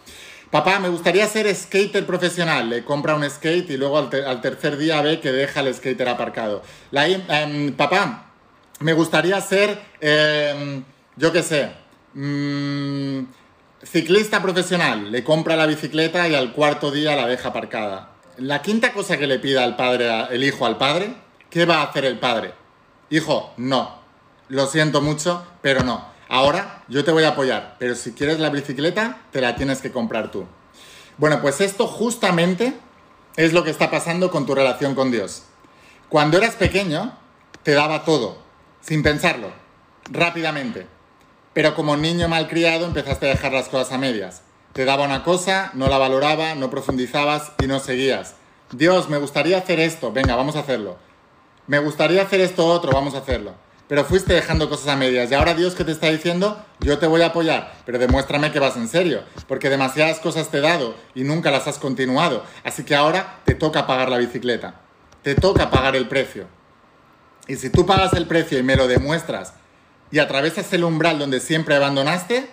Papá, 0.52 0.78
me 0.78 0.88
gustaría 0.88 1.26
ser 1.26 1.52
skater 1.52 2.06
profesional, 2.06 2.70
le 2.70 2.84
compra 2.84 3.16
un 3.16 3.28
skate 3.28 3.70
y 3.70 3.76
luego 3.76 3.98
al, 3.98 4.40
tercer 4.40 4.76
día 4.76 5.02
ve 5.02 5.18
que 5.18 5.32
deja 5.32 5.58
el 5.58 5.74
skater 5.74 6.08
aparcado. 6.08 6.62
Em, 6.92 7.72
papá, 7.72 8.25
me 8.80 8.92
gustaría 8.92 9.40
ser, 9.40 9.80
em, 10.00 10.84
yo 11.16 11.32
qué 11.32 11.42
sé, 11.42 11.70
mm, 12.14 13.24
ciclista 13.82 14.42
profesional. 14.42 15.10
Le 15.10 15.24
compra 15.24 15.56
la 15.56 15.66
bicicleta 15.66 16.28
y 16.28 16.34
al 16.34 16.52
cuarto 16.52 16.90
día 16.90 17.16
la 17.16 17.26
deja 17.26 17.48
aparcada. 17.48 18.12
La 18.38 18.60
quinta 18.60 18.92
cosa 18.92 19.16
que 19.16 19.26
le 19.26 19.38
pida 19.38 19.64
al 19.64 19.76
padre, 19.76 20.10
el 20.30 20.44
hijo 20.44 20.66
al 20.66 20.76
padre, 20.76 21.14
¿qué 21.48 21.64
va 21.64 21.76
a 21.78 21.84
hacer 21.84 22.04
el 22.04 22.18
padre? 22.18 22.52
Hijo, 23.08 23.52
no. 23.56 24.00
Lo 24.48 24.66
siento 24.66 25.00
mucho, 25.00 25.44
pero 25.62 25.82
no. 25.82 26.06
Ahora 26.28 26.84
yo 26.88 27.04
te 27.04 27.12
voy 27.12 27.24
a 27.24 27.30
apoyar, 27.30 27.76
pero 27.78 27.94
si 27.94 28.12
quieres 28.12 28.40
la 28.40 28.50
bicicleta, 28.50 29.22
te 29.30 29.40
la 29.40 29.56
tienes 29.56 29.80
que 29.80 29.92
comprar 29.92 30.30
tú. 30.30 30.46
Bueno, 31.18 31.40
pues 31.40 31.60
esto 31.60 31.86
justamente 31.86 32.74
es 33.36 33.52
lo 33.52 33.64
que 33.64 33.70
está 33.70 33.90
pasando 33.90 34.30
con 34.30 34.44
tu 34.44 34.54
relación 34.54 34.94
con 34.94 35.10
Dios. 35.10 35.44
Cuando 36.08 36.36
eras 36.36 36.56
pequeño, 36.56 37.16
te 37.62 37.72
daba 37.72 38.04
todo, 38.04 38.45
sin 38.86 39.02
pensarlo, 39.02 39.50
rápidamente. 40.10 40.86
Pero 41.52 41.74
como 41.74 41.96
niño 41.96 42.28
malcriado 42.28 42.86
empezaste 42.86 43.26
a 43.26 43.30
dejar 43.30 43.52
las 43.52 43.68
cosas 43.68 43.92
a 43.92 43.98
medias. 43.98 44.42
Te 44.74 44.84
daba 44.84 45.04
una 45.04 45.24
cosa, 45.24 45.70
no 45.74 45.88
la 45.88 45.98
valoraba, 45.98 46.54
no 46.54 46.70
profundizabas 46.70 47.52
y 47.62 47.66
no 47.66 47.80
seguías. 47.80 48.34
Dios, 48.70 49.08
me 49.08 49.18
gustaría 49.18 49.58
hacer 49.58 49.80
esto, 49.80 50.12
venga, 50.12 50.36
vamos 50.36 50.54
a 50.54 50.60
hacerlo. 50.60 50.98
Me 51.66 51.78
gustaría 51.80 52.22
hacer 52.22 52.40
esto 52.40 52.66
otro, 52.66 52.92
vamos 52.92 53.14
a 53.14 53.18
hacerlo. 53.18 53.54
Pero 53.88 54.04
fuiste 54.04 54.34
dejando 54.34 54.68
cosas 54.68 54.88
a 54.88 54.96
medias 54.96 55.30
y 55.30 55.34
ahora 55.34 55.54
Dios 55.54 55.74
que 55.74 55.84
te 55.84 55.92
está 55.92 56.08
diciendo, 56.08 56.62
yo 56.80 56.98
te 56.98 57.06
voy 57.06 57.22
a 57.22 57.26
apoyar, 57.26 57.74
pero 57.86 57.98
demuéstrame 57.98 58.52
que 58.52 58.58
vas 58.58 58.76
en 58.76 58.88
serio, 58.88 59.22
porque 59.48 59.70
demasiadas 59.70 60.18
cosas 60.18 60.48
te 60.48 60.58
he 60.58 60.60
dado 60.60 60.94
y 61.14 61.24
nunca 61.24 61.50
las 61.50 61.66
has 61.66 61.78
continuado. 61.78 62.44
Así 62.64 62.84
que 62.84 62.94
ahora 62.94 63.40
te 63.44 63.54
toca 63.54 63.86
pagar 63.86 64.10
la 64.10 64.18
bicicleta, 64.18 64.80
te 65.22 65.34
toca 65.34 65.70
pagar 65.70 65.96
el 65.96 66.08
precio. 66.08 66.46
Y 67.48 67.56
si 67.56 67.70
tú 67.70 67.86
pagas 67.86 68.12
el 68.14 68.26
precio 68.26 68.58
y 68.58 68.62
me 68.62 68.76
lo 68.76 68.88
demuestras 68.88 69.54
y 70.10 70.18
atravesas 70.18 70.72
el 70.72 70.84
umbral 70.84 71.18
donde 71.18 71.40
siempre 71.40 71.76
abandonaste, 71.76 72.48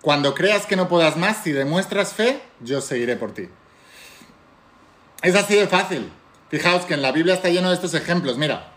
cuando 0.00 0.34
creas 0.34 0.66
que 0.66 0.76
no 0.76 0.88
puedas 0.88 1.16
más, 1.16 1.38
si 1.42 1.52
demuestras 1.52 2.12
fe, 2.12 2.40
yo 2.60 2.80
seguiré 2.80 3.16
por 3.16 3.32
ti. 3.32 3.48
Es 5.22 5.34
así 5.34 5.56
de 5.56 5.66
fácil. 5.66 6.10
Fijaos 6.50 6.84
que 6.84 6.94
en 6.94 7.02
la 7.02 7.12
Biblia 7.12 7.34
está 7.34 7.48
lleno 7.48 7.68
de 7.68 7.74
estos 7.74 7.94
ejemplos. 7.94 8.38
Mira, 8.38 8.72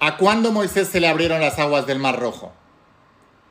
¿a 0.00 0.16
cuándo 0.16 0.52
Moisés 0.52 0.88
se 0.88 1.00
le 1.00 1.08
abrieron 1.08 1.40
las 1.40 1.58
aguas 1.58 1.86
del 1.86 1.98
Mar 1.98 2.18
Rojo? 2.18 2.52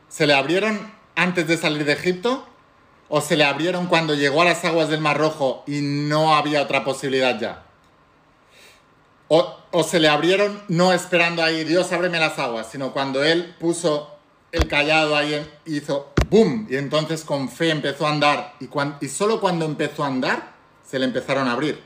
¿Se 0.10 0.26
le 0.26 0.34
abrieron 0.34 0.92
antes 1.16 1.48
de 1.48 1.58
salir 1.58 1.86
de 1.86 1.94
Egipto? 1.94 2.48
¿O 3.10 3.22
se 3.22 3.38
le 3.38 3.44
abrieron 3.44 3.88
cuando 3.88 4.16
llegó 4.16 4.42
a 4.42 4.46
las 4.46 4.66
aguas 4.66 4.90
del 4.90 5.02
Mar 5.02 5.18
Rojo 5.18 5.64
y 5.68 5.82
no 5.82 6.36
había 6.36 6.62
otra 6.62 6.84
posibilidad 6.84 7.40
ya? 7.40 7.67
O, 9.30 9.84
se 9.84 10.00
le 10.00 10.08
abrieron 10.08 10.62
no 10.70 10.94
esperando 10.94 11.44
ahí, 11.44 11.64
Dios 11.64 11.92
ábreme 11.92 12.20
las 12.20 12.40
aguas, 12.40 12.68
sino 12.72 12.94
cuando 12.94 13.24
él 13.24 13.56
puso 13.60 14.16
el 14.52 14.68
callado 14.68 15.16
ahí 15.16 15.46
hizo 15.66 16.14
¡boom! 16.30 16.68
Y 16.70 16.78
entonces 16.78 17.24
con 17.24 17.50
fe 17.50 17.70
empezó 17.70 18.08
a 18.08 18.12
andar. 18.12 18.56
Y, 18.60 18.70
y 19.06 19.10
solo 19.10 19.40
cuando 19.40 19.66
empezó 19.66 20.04
a 20.04 20.08
andar, 20.08 20.54
se 20.84 21.00
le 21.00 21.06
empezaron 21.06 21.48
a 21.48 21.54
abrir. 21.54 21.82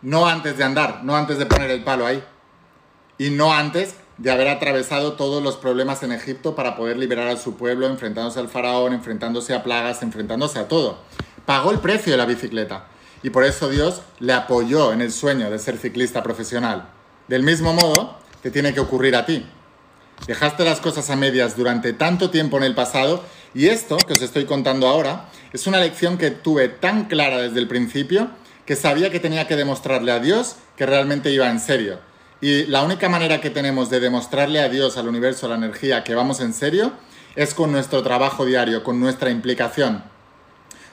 No 0.00 0.26
antes 0.26 0.56
de 0.56 0.64
andar, 0.64 1.04
no 1.04 1.16
antes 1.16 1.38
de 1.38 1.46
poner 1.46 1.70
el 1.70 1.84
palo 1.84 2.06
ahí. 2.06 2.22
Y 3.18 3.30
no 3.30 3.52
antes 3.52 3.96
de 4.16 4.30
haber 4.30 4.48
atravesado 4.48 5.14
todos 5.14 5.42
los 5.42 5.56
problemas 5.56 6.02
en 6.02 6.12
Egipto 6.12 6.54
para 6.54 6.76
poder 6.76 6.96
liberar 6.96 7.28
a 7.28 7.36
su 7.36 7.56
pueblo, 7.56 7.86
enfrentándose 7.86 8.40
al 8.40 8.48
faraón, 8.48 8.92
enfrentándose 8.92 9.54
a 9.54 9.62
plagas, 9.62 10.02
enfrentándose 10.02 10.58
a 10.58 10.68
todo. 10.68 10.98
Pagó 11.46 11.70
el 11.70 11.78
precio 11.78 12.12
de 12.12 12.18
la 12.18 12.26
bicicleta. 12.26 12.86
Y 13.22 13.30
por 13.30 13.44
eso 13.44 13.68
Dios 13.68 14.02
le 14.20 14.32
apoyó 14.32 14.92
en 14.92 15.00
el 15.00 15.12
sueño 15.12 15.50
de 15.50 15.58
ser 15.58 15.78
ciclista 15.78 16.22
profesional. 16.22 16.88
Del 17.26 17.42
mismo 17.42 17.72
modo, 17.72 18.18
te 18.42 18.50
tiene 18.50 18.72
que 18.72 18.80
ocurrir 18.80 19.16
a 19.16 19.26
ti. 19.26 19.44
Dejaste 20.26 20.64
las 20.64 20.80
cosas 20.80 21.10
a 21.10 21.16
medias 21.16 21.56
durante 21.56 21.92
tanto 21.92 22.30
tiempo 22.30 22.56
en 22.56 22.64
el 22.64 22.74
pasado 22.74 23.22
Y 23.54 23.68
esto 23.68 23.96
que 23.96 24.12
os 24.12 24.22
estoy 24.22 24.44
contando 24.44 24.88
ahora 24.88 25.28
es 25.52 25.66
una 25.66 25.80
lección 25.80 26.18
que 26.18 26.30
tuve 26.30 26.68
tan 26.68 27.04
clara 27.04 27.38
desde 27.38 27.58
el 27.60 27.68
principio 27.68 28.28
que 28.66 28.76
sabía 28.76 29.10
que 29.10 29.20
tenía 29.20 29.46
que 29.46 29.56
demostrarle 29.56 30.12
a 30.12 30.20
Dios 30.20 30.56
que 30.76 30.84
realmente 30.84 31.30
iba 31.30 31.48
en 31.48 31.58
serio. 31.58 31.98
Y 32.42 32.66
la 32.66 32.82
única 32.82 33.08
manera 33.08 33.40
que 33.40 33.48
tenemos 33.48 33.88
de 33.88 34.00
demostrarle 34.00 34.60
a 34.60 34.68
Dios, 34.68 34.98
al 34.98 35.08
universo, 35.08 35.46
a 35.46 35.48
la 35.48 35.56
energía 35.56 36.04
que 36.04 36.14
vamos 36.14 36.40
en 36.40 36.52
serio 36.52 36.92
es 37.34 37.54
con 37.54 37.72
nuestro 37.72 38.02
trabajo 38.02 38.44
diario, 38.44 38.84
con 38.84 39.00
nuestra 39.00 39.30
implicación, 39.30 40.04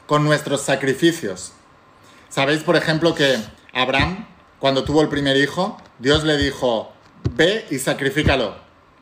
con 0.07 0.23
nuestros 0.23 0.61
sacrificios. 0.61 1.51
Sabéis, 2.36 2.63
por 2.63 2.76
ejemplo, 2.76 3.15
que 3.15 3.38
Abraham, 3.71 4.28
cuando 4.60 4.84
tuvo 4.84 5.02
el 5.02 5.08
primer 5.08 5.38
hijo, 5.38 5.78
Dios 6.00 6.26
le 6.26 6.36
dijo, 6.36 6.91
ve 7.32 7.65
y 7.71 7.80
sacrifícalo. 7.80 8.58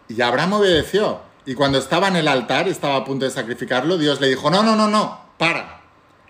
Y 0.08 0.22
Abraham 0.22 0.54
obedeció. 0.54 1.20
Y 1.44 1.56
cuando 1.56 1.80
estaba 1.80 2.10
en 2.10 2.16
el 2.16 2.28
altar, 2.28 2.68
estaba 2.68 2.96
a 2.96 3.04
punto 3.04 3.26
de 3.26 3.32
sacrificarlo, 3.32 3.98
Dios 3.98 4.22
le 4.22 4.28
dijo, 4.28 4.52
no, 4.52 4.62
no, 4.62 4.76
no, 4.76 4.88
no, 4.88 5.20
para. 5.40 5.82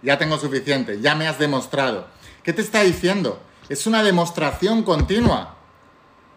Ya 0.02 0.18
tengo 0.18 0.38
suficiente, 0.38 1.02
ya 1.02 1.14
me 1.14 1.28
has 1.28 1.40
demostrado. 1.40 2.08
¿Qué 2.42 2.54
te 2.54 2.62
está 2.62 2.84
diciendo? 2.84 3.38
Es 3.68 3.86
una 3.86 4.02
demostración 4.02 4.84
continua. 4.84 5.58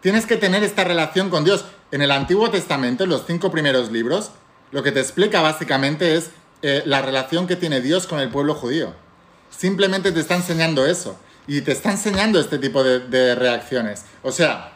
Tienes 0.01 0.25
que 0.25 0.35
tener 0.35 0.65
esta 0.65 0.83
relación 0.83 1.29
con 1.29 1.45
Dios. 1.45 1.63
En 1.91 2.01
el 2.01 2.11
Antiguo 2.11 2.49
Testamento, 2.49 3.05
en 3.05 3.11
los 3.11 3.25
cinco 3.25 3.51
primeros 3.51 3.89
libros, 3.89 4.31
lo 4.71 4.83
que 4.83 4.91
te 4.91 4.99
explica 4.99 5.39
básicamente 5.39 6.17
es 6.17 6.31
eh, 6.61 6.83
la 6.85 7.01
relación 7.01 7.47
que 7.47 7.55
tiene 7.55 7.79
Dios 7.79 8.05
con 8.05 8.19
el 8.19 8.27
pueblo 8.27 8.53
judío. 8.53 9.06
Simplemente 9.49 10.11
te 10.11 10.19
está 10.19 10.35
enseñando 10.35 10.85
eso. 10.85 11.19
Y 11.47 11.61
te 11.61 11.71
está 11.71 11.91
enseñando 11.91 12.39
este 12.39 12.57
tipo 12.57 12.83
de 12.83 13.35
reacciones. 13.35 14.03
O 14.21 14.31
sea, 14.31 14.73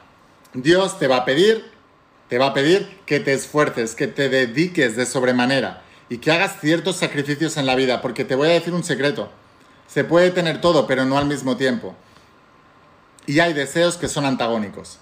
Dios 0.54 1.00
te 1.00 1.08
va 1.08 1.18
a 1.18 1.26
pedir, 1.26 1.72
te 2.28 2.38
va 2.38 2.48
a 2.48 2.54
pedir 2.54 3.00
que 3.06 3.20
te 3.20 3.34
esfuerces, 3.34 3.96
que 3.96 4.08
te 4.08 4.30
dediques 4.30 4.96
de 4.96 5.06
sobremanera 5.06 5.82
y 6.10 6.18
que 6.18 6.32
hagas 6.32 6.60
ciertos 6.60 6.98
sacrificios 6.98 7.56
en 7.56 7.66
la 7.66 7.76
vida, 7.76 8.02
porque 8.02 8.26
te 8.26 8.36
voy 8.36 8.50
a 8.50 8.52
decir 8.52 8.74
un 8.74 8.84
secreto. 8.84 9.30
Se 9.88 10.04
puede 10.04 10.32
tener 10.32 10.60
todo, 10.60 10.88
pero 10.88 11.06
no 11.06 11.18
al 11.18 11.26
mismo 11.26 11.56
tiempo. 11.56 11.96
Y 13.26 13.40
hay 13.40 13.54
deseos 13.54 13.96
que 13.96 14.10
son 14.10 14.26
antagónicos. 14.26 15.00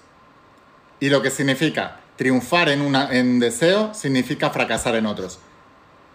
Y 0.99 1.09
lo 1.09 1.21
que 1.21 1.31
significa 1.31 1.99
triunfar 2.15 2.69
en 2.69 2.81
un 2.81 3.39
deseo 3.39 3.93
significa 3.93 4.51
fracasar 4.51 4.95
en 4.95 5.07
otros. 5.07 5.39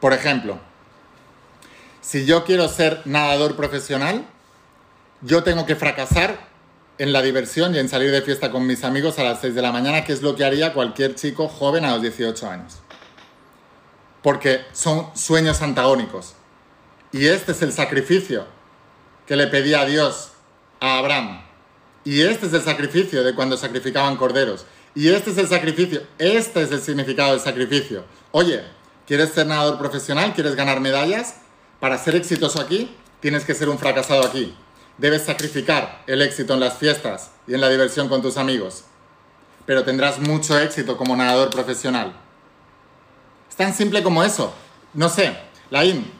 Por 0.01 0.13
ejemplo, 0.13 0.61
si 2.05 2.27
yo 2.27 2.45
quiero 2.45 2.69
ser 2.69 3.01
nadador 3.07 3.57
profesional, 3.57 4.27
yo 5.23 5.43
tengo 5.43 5.65
que 5.65 5.75
fracasar 5.75 6.39
en 6.99 7.15
la 7.15 7.23
diversión 7.23 7.75
y 7.75 7.79
en 7.79 7.89
salir 7.89 8.11
de 8.11 8.21
fiesta 8.21 8.51
con 8.51 8.67
mis 8.67 8.85
amigos 8.85 9.19
a 9.19 9.25
las 9.25 9.41
6 9.41 9.55
de 9.55 9.63
la 9.63 9.73
mañana, 9.73 10.05
que 10.05 10.13
es 10.13 10.21
lo 10.21 10.37
que 10.37 10.45
haría 10.45 10.75
cualquier 10.75 11.15
chico 11.15 11.49
joven 11.49 11.85
a 11.87 11.93
los 11.93 12.03
18 12.03 12.49
años. 12.49 12.75
Porque 14.23 14.61
son 14.73 15.17
sueños 15.17 15.63
antagónicos. 15.63 16.35
Y 17.11 17.27
este 17.27 17.53
es 17.53 17.63
el 17.63 17.73
sacrificio 17.73 18.47
que 19.27 19.37
le 19.37 19.47
pedía 19.47 19.81
a 19.81 19.87
Dios 19.87 20.33
a 20.81 20.99
Abraham. 20.99 21.43
Y 22.05 22.21
este 22.21 22.47
es 22.47 22.53
el 22.53 22.63
sacrificio 22.63 23.25
de 23.25 23.35
cuando 23.35 23.57
sacrificaban 23.57 24.17
corderos. 24.17 24.67
Y 24.95 25.09
este 25.09 25.31
es 25.31 25.39
el 25.39 25.49
sacrificio, 25.49 26.03
este 26.19 26.63
es 26.63 26.71
el 26.71 26.83
significado 26.83 27.31
del 27.31 27.41
sacrificio. 27.41 28.05
Oye, 28.31 28.63
¿quieres 29.07 29.31
ser 29.31 29.47
nadador 29.47 29.79
profesional? 29.79 30.35
¿Quieres 30.35 30.55
ganar 30.55 30.81
medallas? 30.81 31.37
Para 31.85 31.99
ser 31.99 32.17
exitoso 32.17 32.63
aquí, 32.63 32.97
tienes 33.21 33.45
que 33.45 33.53
ser 33.53 33.69
un 33.69 33.79
fracasado 33.79 34.25
aquí. 34.25 34.55
Debes 34.97 35.25
sacrificar 35.25 36.03
el 36.07 36.23
éxito 36.23 36.55
en 36.55 36.61
las 36.61 36.79
fiestas 36.79 37.33
y 37.47 37.53
en 37.53 37.61
la 37.61 37.69
diversión 37.69 38.09
con 38.09 38.23
tus 38.23 38.39
amigos. 38.39 38.85
Pero 39.67 39.85
tendrás 39.85 40.19
mucho 40.19 40.59
éxito 40.59 40.97
como 40.97 41.15
nadador 41.15 41.51
profesional. 41.51 42.15
Es 43.51 43.57
tan 43.57 43.75
simple 43.75 44.03
como 44.03 44.25
eso. 44.25 44.55
No 44.95 45.11
sé, 45.11 45.37
Laín, 45.69 46.11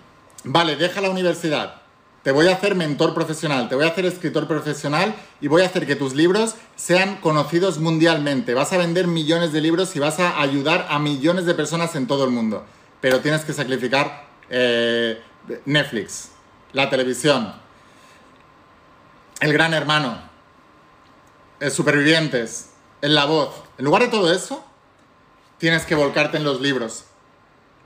vale, 0.45 0.77
deja 0.77 1.01
la 1.01 1.09
universidad, 1.09 1.77
te 2.23 2.31
voy 2.31 2.49
a 2.49 2.57
hacer 2.57 2.75
mentor 2.75 3.15
profesional, 3.15 3.67
te 3.71 3.75
voy 3.75 3.87
a 3.87 3.89
hacer 3.89 4.05
escritor 4.05 4.47
profesional 4.47 5.15
y 5.41 5.49
voy 5.49 5.63
a 5.63 5.67
hacer 5.67 5.87
que 5.87 5.97
tus 5.97 6.13
libros 6.13 6.57
sean 6.77 7.17
conocidos 7.23 7.79
mundialmente. 7.79 8.53
Vas 8.53 8.75
a 8.75 8.77
vender 8.77 9.07
millones 9.07 9.55
de 9.55 9.63
libros 9.63 9.97
y 9.97 9.99
vas 9.99 10.21
a 10.21 10.43
ayudar 10.43 10.89
a 10.91 10.99
millones 10.99 11.47
de 11.47 11.55
personas 11.55 11.97
en 11.97 12.07
todo 12.07 12.27
el 12.27 12.33
mundo. 12.33 12.67
Pero 13.01 13.21
tienes 13.21 13.47
que 13.47 13.55
sacrificar 13.55 14.27
eh, 14.51 15.23
Netflix, 15.65 16.31
la 16.73 16.91
televisión, 16.91 17.55
el 19.41 19.53
gran 19.53 19.75
hermano, 19.75 20.19
el 21.61 21.71
supervivientes, 21.71 22.71
el 23.01 23.15
la 23.15 23.27
voz. 23.27 23.55
En 23.79 23.85
lugar 23.85 24.03
de 24.03 24.09
todo 24.09 24.33
eso, 24.33 24.65
tienes 25.59 25.85
que 25.85 25.95
volcarte 25.95 26.37
en 26.37 26.45
los 26.45 26.61
libros. 26.61 27.05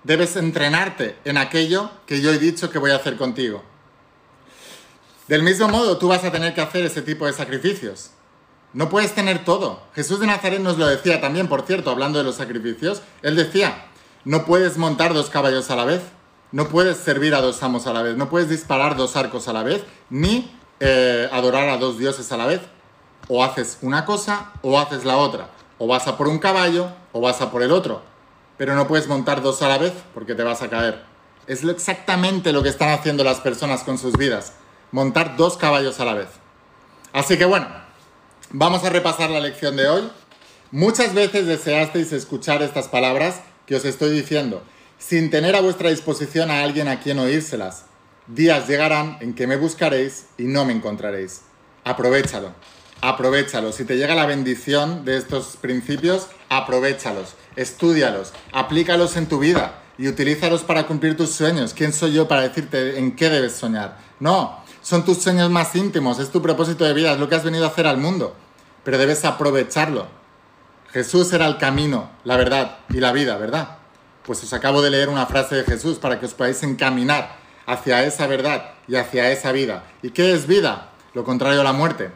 Debes 0.05 0.37
entrenarte 0.37 1.19
en 1.25 1.37
aquello 1.37 1.91
que 2.07 2.21
yo 2.21 2.33
he 2.33 2.39
dicho 2.39 2.71
que 2.71 2.79
voy 2.79 2.93
a 2.93 2.97
hacer 2.97 3.17
contigo. 3.17 3.63
Del 5.27 5.43
mismo 5.43 5.69
modo, 5.69 5.99
tú 5.99 6.09
vas 6.09 6.25
a 6.25 6.33
tener 6.33 6.55
que 6.55 6.61
hacer 6.61 6.85
ese 6.85 7.03
tipo 7.03 7.27
de 7.27 7.33
sacrificios. 7.33 8.11
No 8.73 8.89
puedes 8.89 9.15
tener 9.15 9.45
todo. 9.45 9.83
Jesús 9.95 10.21
de 10.21 10.27
Nazaret 10.27 10.61
nos 10.61 10.79
lo 10.79 10.87
decía 10.87 11.21
también, 11.21 11.49
por 11.49 11.67
cierto, 11.67 11.91
hablando 11.91 12.19
de 12.19 12.25
los 12.25 12.37
sacrificios. 12.37 13.03
Él 13.23 13.37
decía, 13.37 13.87
no 14.25 14.45
puedes 14.45 14.77
montar 14.77 15.15
dos 15.15 15.31
caballos 15.31 15.71
a 15.71 15.77
la 15.77 15.85
vez, 15.85 16.03
no 16.53 16.69
puedes 16.69 16.97
servir 16.97 17.35
a 17.35 17.41
dos 17.41 17.63
amos 17.63 17.87
a 17.87 17.93
la 17.93 18.03
vez, 18.03 18.17
no 18.17 18.29
puedes 18.29 18.49
disparar 18.49 18.97
dos 18.97 19.17
arcos 19.17 19.49
a 19.49 19.53
la 19.53 19.63
vez, 19.63 19.85
ni 20.11 20.51
eh, 20.81 21.29
adorar 21.33 21.69
a 21.69 21.77
dos 21.77 21.99
dioses 21.99 22.31
a 22.33 22.37
la 22.37 22.47
vez. 22.47 22.61
O 23.29 23.45
haces 23.45 23.79
una 23.83 24.05
cosa 24.05 24.53
o 24.63 24.79
haces 24.79 25.05
la 25.05 25.19
otra. 25.19 25.51
O 25.77 25.87
vas 25.87 26.07
a 26.07 26.17
por 26.17 26.29
un 26.29 26.39
caballo 26.39 26.89
o 27.13 27.21
vas 27.21 27.41
a 27.43 27.51
por 27.51 27.63
el 27.63 27.73
otro. 27.73 28.03
Pero 28.57 28.75
no 28.75 28.89
puedes 28.89 29.07
montar 29.07 29.43
dos 29.43 29.61
a 29.61 29.69
la 29.69 29.79
vez 29.79 29.93
porque 30.15 30.35
te 30.35 30.43
vas 30.43 30.63
a 30.63 30.71
caer. 30.71 31.03
Es 31.47 31.63
exactamente 31.65 32.53
lo 32.53 32.63
que 32.63 32.71
están 32.71 32.91
haciendo 32.91 33.25
las 33.25 33.41
personas 33.41 33.83
con 33.83 33.99
sus 33.99 34.17
vidas 34.17 34.55
montar 34.91 35.37
dos 35.37 35.57
caballos 35.57 36.01
a 36.01 36.05
la 36.05 36.15
vez. 36.15 36.29
Así 37.13 37.37
que 37.37 37.45
bueno, 37.45 37.67
vamos 38.51 38.85
a 38.85 38.91
repasar 38.91 39.31
la 39.31 39.41
lección 39.41 39.77
de 39.77 39.89
hoy. 39.89 40.11
Muchas 40.71 41.15
veces 41.15 41.47
deseasteis 41.47 42.13
escuchar 42.13 42.63
estas 42.63 42.89
palabras 42.89 43.41
que 43.67 43.77
os 43.77 43.85
estoy 43.85 44.11
diciendo, 44.11 44.63
sin 44.99 45.31
tener 45.31 45.55
a 45.57 45.61
vuestra 45.61 45.91
disposición 45.91 46.51
a 46.51 46.63
alguien 46.63 46.89
a 46.89 47.01
quien 47.01 47.19
oírselas. 47.19 47.85
Días 48.27 48.69
llegarán 48.69 49.17
en 49.21 49.35
que 49.35 49.47
me 49.47 49.57
buscaréis 49.57 50.27
y 50.37 50.45
no 50.45 50.65
me 50.65 50.73
encontraréis. 50.73 51.43
Aprovechalo, 51.85 52.53
aprovechalo. 53.01 53.73
Si 53.73 53.85
te 53.85 53.97
llega 53.97 54.15
la 54.15 54.27
bendición 54.27 55.05
de 55.05 55.17
estos 55.17 55.57
principios, 55.57 56.27
aprovechalos, 56.49 57.35
estudialos, 57.57 58.33
aplícalos 58.53 59.17
en 59.17 59.27
tu 59.27 59.39
vida 59.39 59.83
y 59.97 60.09
utilízalos 60.09 60.63
para 60.63 60.87
cumplir 60.87 61.17
tus 61.17 61.31
sueños. 61.31 61.73
¿Quién 61.75 61.93
soy 61.93 62.13
yo 62.13 62.29
para 62.29 62.43
decirte 62.43 62.99
en 62.99 63.17
qué 63.17 63.31
debes 63.31 63.55
soñar? 63.55 63.97
No, 64.21 64.63
son 64.83 65.05
tus 65.05 65.19
sueños 65.19 65.51
más 65.51 65.75
íntimos, 65.75 66.19
es 66.19 66.31
tu 66.31 66.43
propósito 66.43 66.85
de 66.85 66.95
vida, 66.95 67.13
es 67.13 67.19
lo 67.19 67.29
que 67.29 67.35
has 67.37 67.45
venido 67.45 67.65
a 67.65 67.69
hacer 67.69 67.87
al 67.87 67.99
mundo, 67.99 68.37
pero 68.85 68.99
debes 68.99 69.25
aprovecharlo. 69.25 70.07
Jesús 70.93 71.33
era 71.33 71.47
el 71.47 71.59
camino, 71.59 72.11
la 72.25 72.37
verdad 72.37 72.79
y 72.91 72.99
la 72.99 73.13
vida, 73.13 73.37
¿verdad? 73.37 73.78
Pues 74.29 74.45
os 74.45 74.53
acabo 74.53 74.83
de 74.83 74.91
leer 74.91 75.09
una 75.09 75.25
frase 75.25 75.55
de 75.55 75.65
Jesús 75.65 75.97
para 75.97 76.21
que 76.21 76.27
os 76.27 76.35
podáis 76.35 76.63
encaminar 76.63 77.35
hacia 77.65 78.05
esa 78.05 78.27
verdad 78.27 78.73
y 78.87 78.97
hacia 78.97 79.33
esa 79.33 79.53
vida. 79.53 79.85
¿Y 80.03 80.11
qué 80.11 80.35
es 80.35 80.47
vida? 80.47 80.91
Lo 81.15 81.25
contrario 81.25 81.63
a 81.63 81.65
la 81.65 81.73
muerte. 81.73 82.11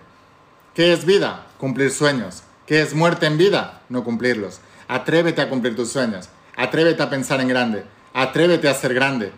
¿Qué 0.74 0.92
es 0.92 1.06
vida? 1.06 1.46
Cumplir 1.56 1.90
sueños. 1.90 2.42
¿Qué 2.66 2.82
es 2.82 2.92
muerte 2.92 3.24
en 3.24 3.38
vida? 3.38 3.80
No 3.88 4.04
cumplirlos. 4.04 4.60
Atrévete 4.88 5.40
a 5.40 5.48
cumplir 5.48 5.74
tus 5.74 5.90
sueños. 5.90 6.28
Atrévete 6.54 7.02
a 7.02 7.08
pensar 7.08 7.40
en 7.40 7.48
grande. 7.48 7.86
Atrévete 8.12 8.68
a 8.68 8.74
ser 8.74 8.92
grande. 8.92 9.32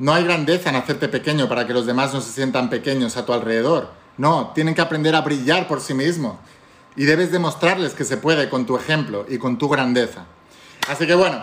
No 0.00 0.12
hay 0.12 0.24
grandeza 0.24 0.70
en 0.70 0.74
hacerte 0.74 1.06
pequeño 1.06 1.48
para 1.48 1.68
que 1.68 1.72
los 1.72 1.86
demás 1.86 2.12
no 2.12 2.20
se 2.20 2.32
sientan 2.32 2.68
pequeños 2.68 3.16
a 3.16 3.24
tu 3.24 3.32
alrededor. 3.32 3.92
No, 4.18 4.50
tienen 4.56 4.74
que 4.74 4.82
aprender 4.82 5.14
a 5.14 5.20
brillar 5.20 5.68
por 5.68 5.80
sí 5.80 5.94
mismos. 5.94 6.34
Y 6.96 7.04
debes 7.04 7.30
demostrarles 7.30 7.94
que 7.94 8.04
se 8.04 8.16
puede 8.16 8.48
con 8.48 8.66
tu 8.66 8.76
ejemplo 8.76 9.24
y 9.28 9.38
con 9.38 9.56
tu 9.56 9.68
grandeza. 9.68 10.24
Así 10.88 11.06
que 11.06 11.14
bueno, 11.14 11.40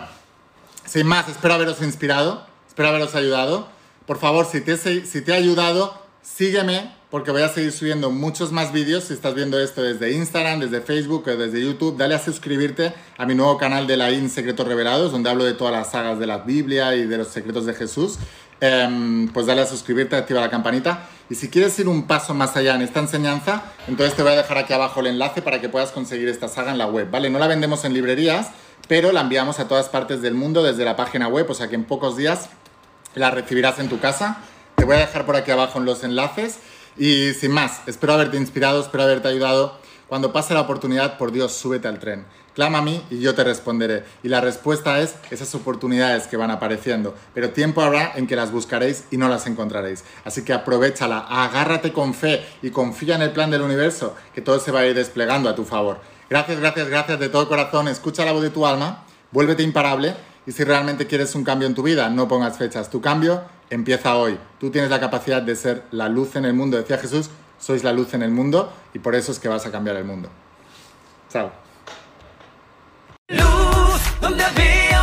sin 0.90 1.06
más, 1.06 1.28
espero 1.28 1.54
haberos 1.54 1.80
inspirado, 1.82 2.44
espero 2.66 2.88
haberos 2.88 3.14
ayudado. 3.14 3.68
Por 4.06 4.18
favor, 4.18 4.44
si 4.44 4.60
te, 4.60 4.76
si 4.76 5.30
ha 5.30 5.34
ayudado, 5.36 5.94
sígueme 6.20 6.92
porque 7.10 7.30
voy 7.30 7.42
a 7.42 7.48
seguir 7.48 7.70
subiendo 7.70 8.10
muchos 8.10 8.50
más 8.50 8.72
vídeos. 8.72 9.04
Si 9.04 9.14
estás 9.14 9.36
viendo 9.36 9.60
esto 9.60 9.82
desde 9.82 10.10
Instagram, 10.10 10.58
desde 10.58 10.80
Facebook 10.80 11.26
desde 11.26 11.60
YouTube, 11.60 11.96
dale 11.96 12.16
a 12.16 12.18
suscribirte 12.18 12.92
a 13.16 13.24
mi 13.24 13.36
nuevo 13.36 13.56
canal 13.56 13.86
de 13.86 13.96
la 13.96 14.10
IN 14.10 14.28
Secretos 14.28 14.66
Revelados, 14.66 15.12
donde 15.12 15.30
hablo 15.30 15.44
de 15.44 15.54
todas 15.54 15.72
las 15.72 15.92
sagas 15.92 16.18
de 16.18 16.26
la 16.26 16.38
Biblia 16.38 16.96
y 16.96 17.06
de 17.06 17.18
los 17.18 17.28
secretos 17.28 17.66
de 17.66 17.74
Jesús. 17.74 18.18
Em, 18.60 19.28
pues 19.28 19.46
dale 19.46 19.60
a 19.60 19.66
suscribirte, 19.66 20.16
activa 20.16 20.40
la 20.40 20.50
campanita. 20.50 21.08
Y 21.30 21.36
si 21.36 21.48
quieres 21.48 21.78
ir 21.78 21.86
un 21.86 22.08
paso 22.08 22.34
más 22.34 22.56
allá 22.56 22.74
en 22.74 22.82
esta 22.82 22.98
enseñanza, 22.98 23.62
entonces 23.86 24.16
te 24.16 24.22
voy 24.22 24.32
a 24.32 24.36
dejar 24.36 24.58
aquí 24.58 24.72
abajo 24.72 24.98
el 24.98 25.06
enlace 25.06 25.42
para 25.42 25.60
que 25.60 25.68
puedas 25.68 25.92
conseguir 25.92 26.28
esta 26.28 26.48
saga 26.48 26.72
en 26.72 26.78
la 26.78 26.88
web, 26.88 27.08
¿vale? 27.08 27.30
No 27.30 27.38
la 27.38 27.46
vendemos 27.46 27.84
en 27.84 27.94
librerías, 27.94 28.48
pero 28.88 29.12
la 29.12 29.20
enviamos 29.20 29.60
a 29.60 29.68
todas 29.68 29.88
partes 29.88 30.22
del 30.22 30.34
mundo 30.34 30.64
desde 30.64 30.84
la 30.84 30.96
página 30.96 31.28
web, 31.28 31.48
o 31.48 31.54
sea 31.54 31.68
que 31.68 31.76
en 31.76 31.84
pocos 31.84 32.16
días 32.16 32.48
la 33.14 33.30
recibirás 33.30 33.78
en 33.78 33.88
tu 33.88 34.00
casa. 34.00 34.38
Te 34.74 34.84
voy 34.84 34.96
a 34.96 35.00
dejar 35.00 35.24
por 35.24 35.36
aquí 35.36 35.52
abajo 35.52 35.78
en 35.78 35.84
los 35.84 36.02
enlaces. 36.02 36.58
Y 36.96 37.32
sin 37.34 37.52
más, 37.52 37.82
espero 37.86 38.14
haberte 38.14 38.36
inspirado, 38.36 38.80
espero 38.80 39.04
haberte 39.04 39.28
ayudado. 39.28 39.78
Cuando 40.08 40.32
pase 40.32 40.54
la 40.54 40.62
oportunidad, 40.62 41.16
por 41.16 41.30
Dios, 41.30 41.52
súbete 41.52 41.86
al 41.86 42.00
tren. 42.00 42.26
Clama 42.60 42.80
a 42.80 42.82
mí 42.82 43.02
y 43.08 43.20
yo 43.20 43.34
te 43.34 43.42
responderé. 43.42 44.04
Y 44.22 44.28
la 44.28 44.42
respuesta 44.42 45.00
es 45.00 45.14
esas 45.30 45.54
oportunidades 45.54 46.26
que 46.26 46.36
van 46.36 46.50
apareciendo. 46.50 47.14
Pero 47.32 47.54
tiempo 47.54 47.80
habrá 47.80 48.12
en 48.16 48.26
que 48.26 48.36
las 48.36 48.52
buscaréis 48.52 49.04
y 49.10 49.16
no 49.16 49.30
las 49.30 49.46
encontraréis. 49.46 50.04
Así 50.26 50.44
que 50.44 50.52
aprovechala, 50.52 51.20
agárrate 51.20 51.94
con 51.94 52.12
fe 52.12 52.44
y 52.60 52.68
confía 52.68 53.14
en 53.14 53.22
el 53.22 53.32
plan 53.32 53.50
del 53.50 53.62
universo, 53.62 54.14
que 54.34 54.42
todo 54.42 54.60
se 54.60 54.72
va 54.72 54.80
a 54.80 54.86
ir 54.86 54.94
desplegando 54.94 55.48
a 55.48 55.54
tu 55.54 55.64
favor. 55.64 56.00
Gracias, 56.28 56.60
gracias, 56.60 56.90
gracias 56.90 57.18
de 57.18 57.30
todo 57.30 57.48
corazón. 57.48 57.88
Escucha 57.88 58.26
la 58.26 58.32
voz 58.32 58.42
de 58.42 58.50
tu 58.50 58.66
alma, 58.66 59.04
vuélvete 59.32 59.62
imparable 59.62 60.14
y 60.46 60.52
si 60.52 60.62
realmente 60.62 61.06
quieres 61.06 61.34
un 61.34 61.44
cambio 61.44 61.66
en 61.66 61.74
tu 61.74 61.82
vida, 61.82 62.10
no 62.10 62.28
pongas 62.28 62.58
fechas. 62.58 62.90
Tu 62.90 63.00
cambio 63.00 63.40
empieza 63.70 64.16
hoy. 64.16 64.38
Tú 64.58 64.70
tienes 64.70 64.90
la 64.90 65.00
capacidad 65.00 65.40
de 65.40 65.56
ser 65.56 65.84
la 65.92 66.10
luz 66.10 66.36
en 66.36 66.44
el 66.44 66.52
mundo, 66.52 66.76
decía 66.76 66.98
Jesús, 66.98 67.30
sois 67.58 67.82
la 67.84 67.94
luz 67.94 68.12
en 68.12 68.22
el 68.22 68.32
mundo 68.32 68.70
y 68.92 68.98
por 68.98 69.14
eso 69.14 69.32
es 69.32 69.38
que 69.38 69.48
vas 69.48 69.64
a 69.64 69.70
cambiar 69.70 69.96
el 69.96 70.04
mundo. 70.04 70.28
Chao. 71.30 71.69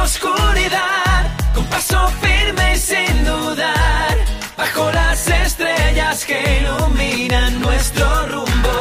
Oscuridad, 0.08 1.22
con 1.54 1.66
paso 1.66 2.00
firme 2.22 2.76
y 2.76 2.80
sin 2.80 3.26
dudar, 3.26 4.16
bajo 4.56 4.90
las 4.92 5.28
estrellas 5.28 6.24
que 6.24 6.40
iluminan 6.60 7.62
nuestro 7.62 8.06
rumbo. 8.32 8.76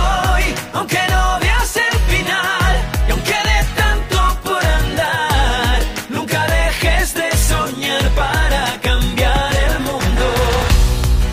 Hoy, 0.00 0.44
aunque 0.74 0.98
no 1.08 1.38
veas 1.40 1.76
el 1.88 1.96
final, 2.12 2.72
y 3.06 3.10
aunque 3.12 3.38
de 3.50 3.58
tanto 3.80 4.18
por 4.42 4.64
andar, 4.80 5.78
nunca 6.08 6.40
dejes 6.58 7.14
de 7.14 7.30
soñar 7.50 8.04
para 8.22 8.64
cambiar 8.88 9.52
el 9.68 9.78
mundo. 9.88 10.26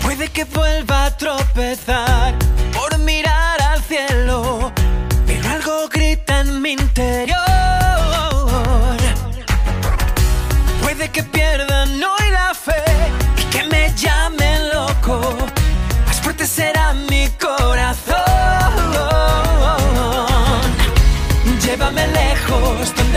Puede 0.04 0.28
que 0.28 0.44
vuelva 0.44 1.06
a 1.08 1.18
tropezar 1.18 2.36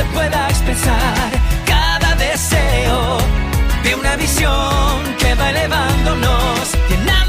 pueda 0.06 0.48
expresar 0.48 1.30
cada 1.66 2.14
deseo 2.16 3.18
de 3.84 3.94
una 3.94 4.16
visión 4.16 5.16
que 5.18 5.34
va 5.34 5.50
elevándonos, 5.50 6.72
llenándonos 6.88 7.21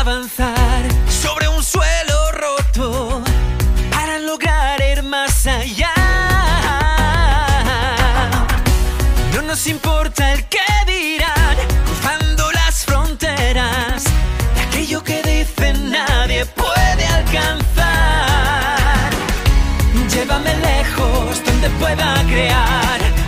avanzar 0.00 0.82
sobre 1.10 1.46
un 1.48 1.62
suelo 1.62 2.32
roto 2.32 3.22
para 3.90 4.18
lograr 4.18 4.80
ir 4.80 5.02
más 5.02 5.46
allá. 5.46 5.92
No 9.34 9.42
nos 9.42 9.66
importa 9.66 10.32
el 10.32 10.44
que 10.48 10.66
dirán, 10.86 11.56
cruzando 11.84 12.50
las 12.52 12.86
fronteras 12.86 14.04
de 14.54 14.60
aquello 14.62 15.04
que 15.04 15.22
dicen 15.22 15.90
nadie 15.90 16.46
puede 16.46 17.06
alcanzar. 17.18 19.10
Llévame 20.14 20.54
lejos 20.56 21.44
donde 21.44 21.68
pueda 21.78 22.14
crear 22.26 23.19